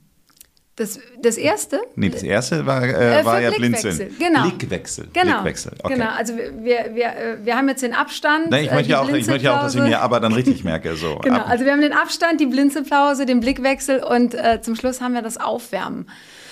[0.79, 1.81] Das, das erste?
[1.97, 4.17] Nee, das erste war, äh, Äh, war ja Blickwechsel, Blinzeln.
[4.19, 4.43] genau.
[4.49, 5.09] Blickwechsel.
[5.13, 5.33] Genau.
[5.43, 5.73] Blickwechsel.
[5.83, 5.95] Okay.
[5.95, 8.51] Genau, also wir, wir, äh, wir haben jetzt den Abstand.
[8.51, 9.89] Nee, ich äh, möchte die ja auch, ich möchte ja auch, dass ich Blinzelpause.
[9.89, 10.95] mir aber dann richtig merke.
[10.95, 11.17] So.
[11.23, 15.01] Genau, Ab- also wir haben den Abstand, die Blinzelpause, den Blickwechsel und äh, zum Schluss
[15.01, 16.07] haben wir das Aufwärmen.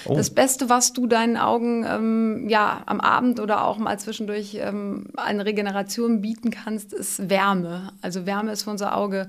[0.07, 0.17] Oh.
[0.17, 5.07] Das Beste, was du deinen Augen ähm, ja, am Abend oder auch mal zwischendurch ähm,
[5.17, 7.93] an Regeneration bieten kannst, ist Wärme.
[8.03, 9.27] Also Wärme ist für unser Auge äh,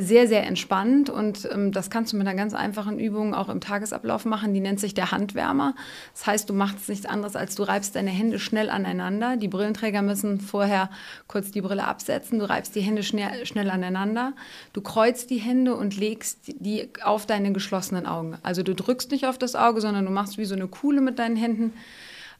[0.00, 3.60] sehr, sehr entspannt und ähm, das kannst du mit einer ganz einfachen Übung auch im
[3.60, 4.54] Tagesablauf machen.
[4.54, 5.74] Die nennt sich der Handwärmer.
[6.14, 9.36] Das heißt, du machst nichts anderes, als du reibst deine Hände schnell aneinander.
[9.36, 10.90] Die Brillenträger müssen vorher
[11.28, 12.38] kurz die Brille absetzen.
[12.38, 14.32] Du reibst die Hände schnell, schnell aneinander.
[14.72, 18.38] Du kreuzt die Hände und legst die auf deine geschlossenen Augen.
[18.42, 21.18] Also du drückst nicht auf das Auge, sondern du machst wie so eine Kuhle mit
[21.18, 21.72] deinen Händen,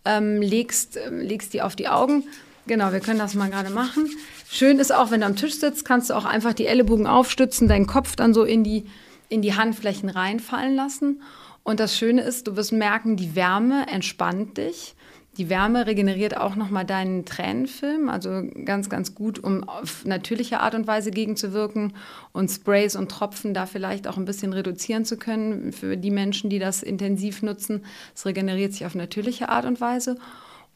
[0.04, 2.24] ähm, legst, äh, legst die auf die Augen.
[2.66, 4.10] Genau, wir können das mal gerade machen.
[4.48, 7.68] Schön ist auch, wenn du am Tisch sitzt, kannst du auch einfach die Ellenbogen aufstützen,
[7.68, 8.86] deinen Kopf dann so in die,
[9.28, 11.20] in die Handflächen reinfallen lassen.
[11.64, 14.94] Und das Schöne ist, du wirst merken, die Wärme entspannt dich.
[15.36, 20.74] Die Wärme regeneriert auch nochmal deinen Tränenfilm, also ganz, ganz gut, um auf natürliche Art
[20.74, 21.92] und Weise gegenzuwirken
[22.32, 26.48] und Sprays und Tropfen da vielleicht auch ein bisschen reduzieren zu können für die Menschen,
[26.48, 27.84] die das intensiv nutzen.
[28.14, 30.16] Es regeneriert sich auf natürliche Art und Weise.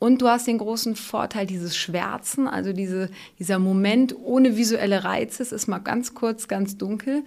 [0.00, 5.42] Und du hast den großen Vorteil dieses Schwärzen, also diese, dieser Moment ohne visuelle Reize.
[5.42, 7.22] Es ist mal ganz kurz, ganz dunkel.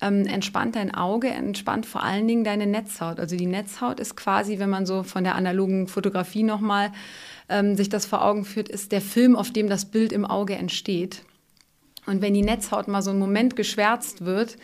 [0.00, 3.20] Ähm, entspannt dein Auge, entspannt vor allen Dingen deine Netzhaut.
[3.20, 6.90] Also die Netzhaut ist quasi, wenn man so von der analogen Fotografie nochmal
[7.50, 10.54] ähm, sich das vor Augen führt, ist der Film, auf dem das Bild im Auge
[10.54, 11.22] entsteht.
[12.06, 14.56] Und wenn die Netzhaut mal so einen Moment geschwärzt wird,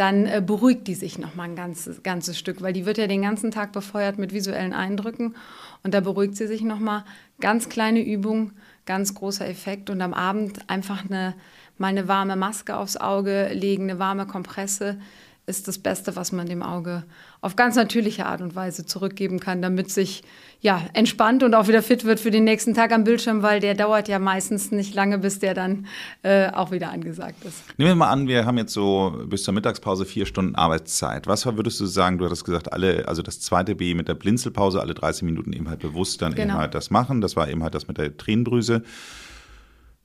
[0.00, 3.06] dann äh, beruhigt die sich noch mal ein ganzes, ganzes Stück, weil die wird ja
[3.06, 5.34] den ganzen Tag befeuert mit visuellen Eindrücken
[5.82, 7.04] und da beruhigt sie sich noch mal.
[7.40, 8.52] Ganz kleine Übung,
[8.86, 11.34] ganz großer Effekt und am Abend einfach eine,
[11.78, 14.98] mal eine warme Maske aufs Auge legen, eine warme Kompresse
[15.46, 17.04] ist das Beste, was man dem Auge
[17.40, 20.24] auf ganz natürliche Art und Weise zurückgeben kann, damit sich
[20.60, 23.74] ja entspannt und auch wieder fit wird für den nächsten Tag am Bildschirm, weil der
[23.74, 25.86] dauert ja meistens nicht lange, bis der dann
[26.22, 27.62] äh, auch wieder angesagt ist.
[27.78, 31.28] Nehmen wir mal an, wir haben jetzt so bis zur Mittagspause vier Stunden Arbeitszeit.
[31.28, 32.18] Was würdest du sagen?
[32.18, 35.68] Du hattest gesagt, alle, also das zweite B mit der Blinzelpause, alle 30 Minuten eben
[35.68, 36.54] halt bewusst dann genau.
[36.54, 37.20] eben halt das machen.
[37.20, 38.82] Das war eben halt das mit der Tränendrüse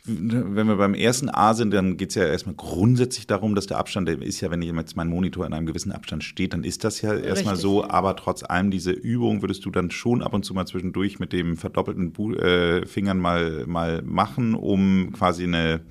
[0.04, 3.78] wenn wir beim ersten A sind, dann geht es ja erstmal grundsätzlich darum, dass der
[3.78, 6.84] Abstand, der ist ja, wenn jetzt mein Monitor in einem gewissen Abstand steht, dann ist
[6.84, 7.88] das ja erstmal so.
[7.88, 11.34] Aber trotz allem, diese Übung würdest du dann schon ab und zu mal zwischendurch mit
[11.34, 15.82] dem verdoppelten Bu äh, Fingern mal, mal machen, um quasi eine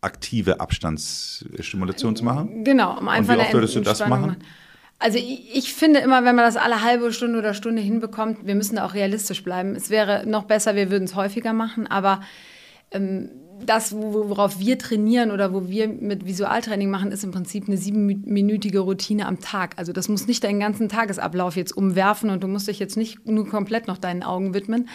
[0.00, 2.64] aktive Abstandsstimulation zu machen?
[2.64, 4.38] Genau, um einfach und wie oft würdest du das machen?
[4.98, 8.76] Also ich finde immer, wenn man das alle halbe Stunde oder Stunde hinbekommt, wir müssen
[8.76, 9.74] da auch realistisch bleiben.
[9.74, 12.20] Es wäre noch besser, wir würden es häufiger machen, aber
[12.92, 13.30] ähm,
[13.64, 18.80] das, worauf wir trainieren oder wo wir mit Visualtraining machen, ist im Prinzip eine siebenminütige
[18.80, 19.74] Routine am Tag.
[19.76, 23.26] Also das muss nicht deinen ganzen Tagesablauf jetzt umwerfen und du musst dich jetzt nicht
[23.26, 24.88] nur komplett noch deinen Augen widmen.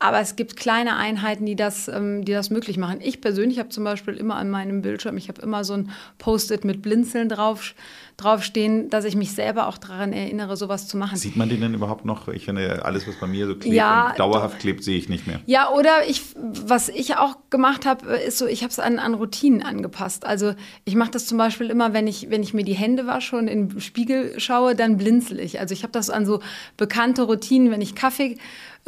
[0.00, 3.00] Aber es gibt kleine Einheiten, die das, ähm, die das möglich machen.
[3.02, 6.64] Ich persönlich habe zum Beispiel immer an meinem Bildschirm, ich habe immer so ein Post-it
[6.64, 7.74] mit Blinzeln drauf,
[8.16, 11.16] draufstehen, dass ich mich selber auch daran erinnere, sowas zu machen.
[11.16, 12.28] Sieht man den denn überhaupt noch?
[12.28, 15.26] Ich finde, alles, was bei mir so klebt ja, und dauerhaft klebt, sehe ich nicht
[15.26, 15.40] mehr.
[15.46, 19.14] Ja, oder ich, was ich auch gemacht habe, ist so, ich habe es an, an
[19.14, 20.24] Routinen angepasst.
[20.24, 23.36] Also ich mache das zum Beispiel immer, wenn ich, wenn ich mir die Hände wasche
[23.36, 25.58] und in den Spiegel schaue, dann blinzel ich.
[25.60, 26.40] Also ich habe das an so
[26.76, 28.36] bekannte Routinen, wenn ich Kaffee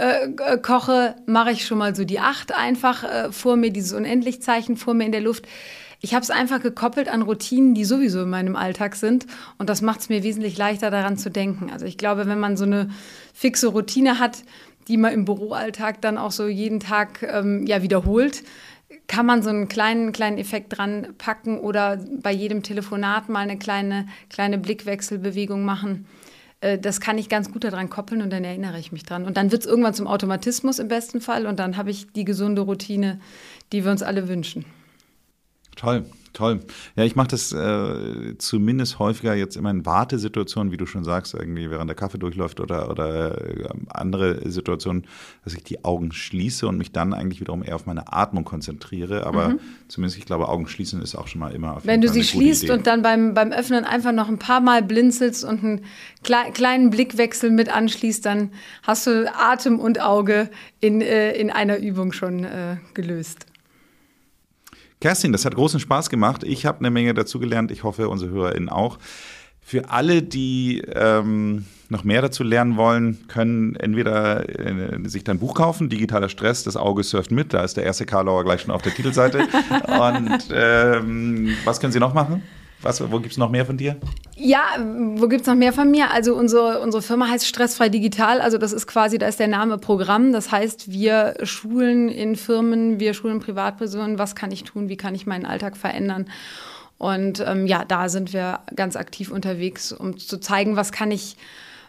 [0.00, 3.92] äh, äh, koche, mache ich schon mal so die acht einfach äh, vor mir, dieses
[3.92, 5.46] Unendlichzeichen vor mir in der Luft.
[6.00, 9.26] Ich habe es einfach gekoppelt an Routinen, die sowieso in meinem Alltag sind.
[9.58, 11.70] Und das macht es mir wesentlich leichter, daran zu denken.
[11.70, 12.88] Also ich glaube, wenn man so eine
[13.34, 14.38] fixe Routine hat,
[14.88, 18.42] die man im Büroalltag dann auch so jeden Tag ähm, ja, wiederholt,
[19.06, 23.58] kann man so einen kleinen, kleinen Effekt dran packen oder bei jedem Telefonat mal eine
[23.58, 26.06] kleine, kleine Blickwechselbewegung machen.
[26.60, 29.24] Äh, das kann ich ganz gut daran koppeln und dann erinnere ich mich dran.
[29.24, 32.24] Und dann wird es irgendwann zum Automatismus im besten Fall und dann habe ich die
[32.24, 33.20] gesunde Routine,
[33.72, 34.64] die wir uns alle wünschen.
[35.76, 36.04] Toll.
[36.32, 36.60] Toll.
[36.94, 41.34] Ja, ich mache das äh, zumindest häufiger jetzt immer in Wartesituationen, wie du schon sagst,
[41.34, 45.06] irgendwie während der Kaffee durchläuft oder, oder äh, andere Situationen,
[45.44, 49.26] dass ich die Augen schließe und mich dann eigentlich wiederum eher auf meine Atmung konzentriere.
[49.26, 49.60] Aber mhm.
[49.88, 52.64] zumindest, ich glaube, Augen schließen ist auch schon mal immer auf Wenn du sie schließt
[52.64, 52.72] Idee.
[52.72, 55.80] und dann beim, beim Öffnen einfach noch ein paar Mal blinzelst und einen
[56.22, 58.50] kle kleinen Blickwechsel mit anschließt, dann
[58.82, 60.48] hast du Atem und Auge
[60.80, 63.49] in, äh, in einer Übung schon äh, gelöst.
[65.00, 66.44] Kerstin, das hat großen Spaß gemacht.
[66.44, 67.70] Ich habe eine Menge dazugelernt.
[67.70, 68.98] Ich hoffe, unsere HörerInnen auch.
[69.62, 75.54] Für alle, die ähm, noch mehr dazu lernen wollen, können entweder äh, sich dein Buch
[75.54, 77.54] kaufen, Digitaler Stress, das Auge surft mit.
[77.54, 79.38] Da ist der erste Karlauer gleich schon auf der Titelseite.
[79.86, 82.42] Und ähm, was können sie noch machen?
[82.82, 83.96] Was, wo gibt es noch mehr von dir?
[84.36, 84.62] Ja,
[85.16, 86.10] wo gibt es noch mehr von mir?
[86.10, 88.40] Also unsere, unsere Firma heißt Stressfrei Digital.
[88.40, 90.32] Also das ist quasi, da ist der Name Programm.
[90.32, 95.14] Das heißt, wir schulen in Firmen, wir schulen Privatpersonen, was kann ich tun, wie kann
[95.14, 96.30] ich meinen Alltag verändern.
[96.96, 101.36] Und ähm, ja, da sind wir ganz aktiv unterwegs, um zu zeigen, was kann ich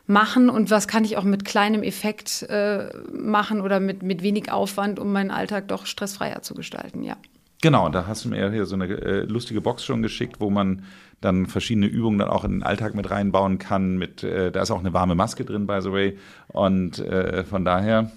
[0.07, 4.51] machen und was kann ich auch mit kleinem Effekt äh, machen oder mit, mit wenig
[4.51, 7.15] Aufwand, um meinen Alltag doch stressfreier zu gestalten, ja.
[7.61, 10.83] Genau, da hast du mir hier so eine äh, lustige Box schon geschickt, wo man
[11.21, 13.97] dann verschiedene Übungen dann auch in den Alltag mit reinbauen kann.
[13.97, 16.17] Mit, äh, da ist auch eine warme Maske drin, by the way.
[16.47, 18.11] Und äh, von daher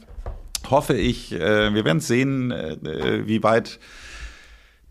[0.71, 3.79] hoffe ich, äh, wir werden sehen, äh, wie weit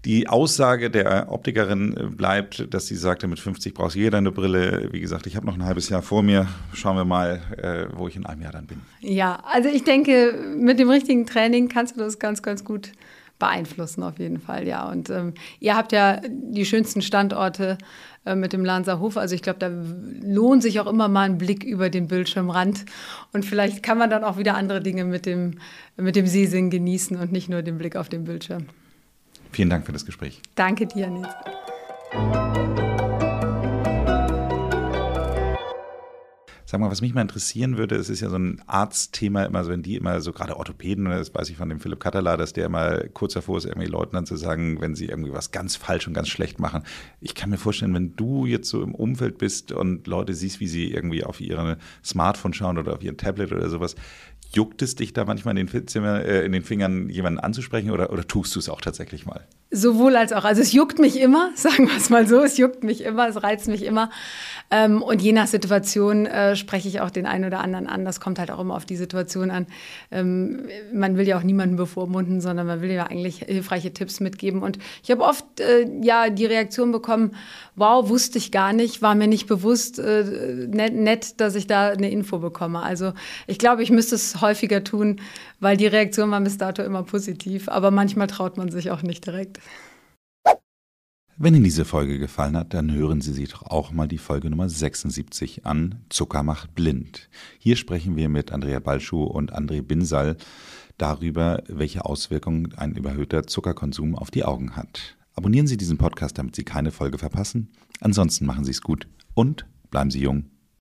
[0.06, 4.90] die Aussage der Optikerin bleibt, dass sie sagte, mit 50 brauchst jeder eine Brille.
[4.92, 6.48] Wie gesagt, ich habe noch ein halbes Jahr vor mir.
[6.74, 8.82] Schauen wir mal, äh, wo ich in einem Jahr dann bin.
[9.00, 12.92] Ja, also ich denke, mit dem richtigen Training kannst du das ganz, ganz gut
[13.40, 14.90] beeinflussen auf jeden Fall, ja.
[14.90, 17.78] Und ähm, ihr habt ja die schönsten Standorte
[18.26, 19.18] äh, mit dem Lanserhof.
[19.18, 19.70] Also ich glaube, da
[20.22, 22.86] lohnt sich auch immer mal ein Blick über den Bildschirmrand.
[23.34, 25.60] Und vielleicht kann man dann auch wieder andere Dinge mit dem,
[25.98, 28.68] mit dem Sehsinn genießen und nicht nur den Blick auf den Bildschirm.
[29.52, 30.42] Vielen Dank für das Gespräch.
[30.56, 31.28] Danke dir, Nils.
[36.74, 39.70] Sag mal, was mich mal interessieren würde, es ist ja so ein Arztthema immer, so
[39.70, 42.66] wenn die immer so gerade Orthopäden, das weiß ich von dem Philipp Katterla, dass der
[42.66, 46.08] immer kurz davor ist, irgendwie Leuten dann zu sagen, wenn sie irgendwie was ganz falsch
[46.08, 46.82] und ganz schlecht machen.
[47.22, 50.68] Ich kann mir vorstellen, wenn du jetzt so im Umfeld bist und Leute siehst, wie
[50.68, 53.94] sie irgendwie auf ihre Smartphone schauen oder auf ihr Tablet oder sowas,
[54.52, 58.12] juckt es dich da manchmal in den, Zimmer, äh, in den Fingern, jemanden anzusprechen oder,
[58.12, 59.46] oder tust du es auch tatsächlich mal?
[59.76, 60.44] Sowohl als auch.
[60.44, 63.42] Also es juckt mich immer, sagen wir es mal so, es juckt mich immer, es
[63.42, 64.12] reizt mich immer.
[64.70, 68.06] Ähm, und je nach Situation äh, spreche ich auch den einen oder anderen an.
[68.06, 69.66] Das kommt halt auch immer auf die Situation an.
[70.12, 74.62] Ähm, man will ja auch niemanden bevormunden, sondern man will ja eigentlich hilfreiche Tipps mitgeben.
[74.62, 77.36] Und ich habe oft äh, ja die Reaktion bekommen,
[77.76, 81.90] wow, wusste ich gar nicht, war mir nicht bewusst, äh, nett, nett, dass ich da
[81.90, 82.82] eine Info bekomme.
[82.84, 83.14] Also
[83.48, 85.20] ich glaube, ich müsste es häufiger tun,
[85.60, 87.70] weil die Reaktion war bis dato immer positiv.
[87.70, 89.60] Aber manchmal traut man sich auch nicht direkt.
[91.36, 94.52] Wenn Ihnen diese Folge gefallen hat, dann hören Sie sich doch auch mal die Folge
[94.52, 97.28] Nummer 76 an Zucker macht blind.
[97.58, 100.38] Hier sprechen wir mit Andrea Balschuh und André Binsal
[101.00, 105.18] darüber, welche Auswirkungen ein überhöhter Zuckerkonsum auf die Augen hat.
[105.34, 107.72] Abonnieren Sie diesen Podcast, damit Sie keine Folge verpassen.
[108.00, 110.53] Ansonsten machen Sie es gut und bleiben Sie jung.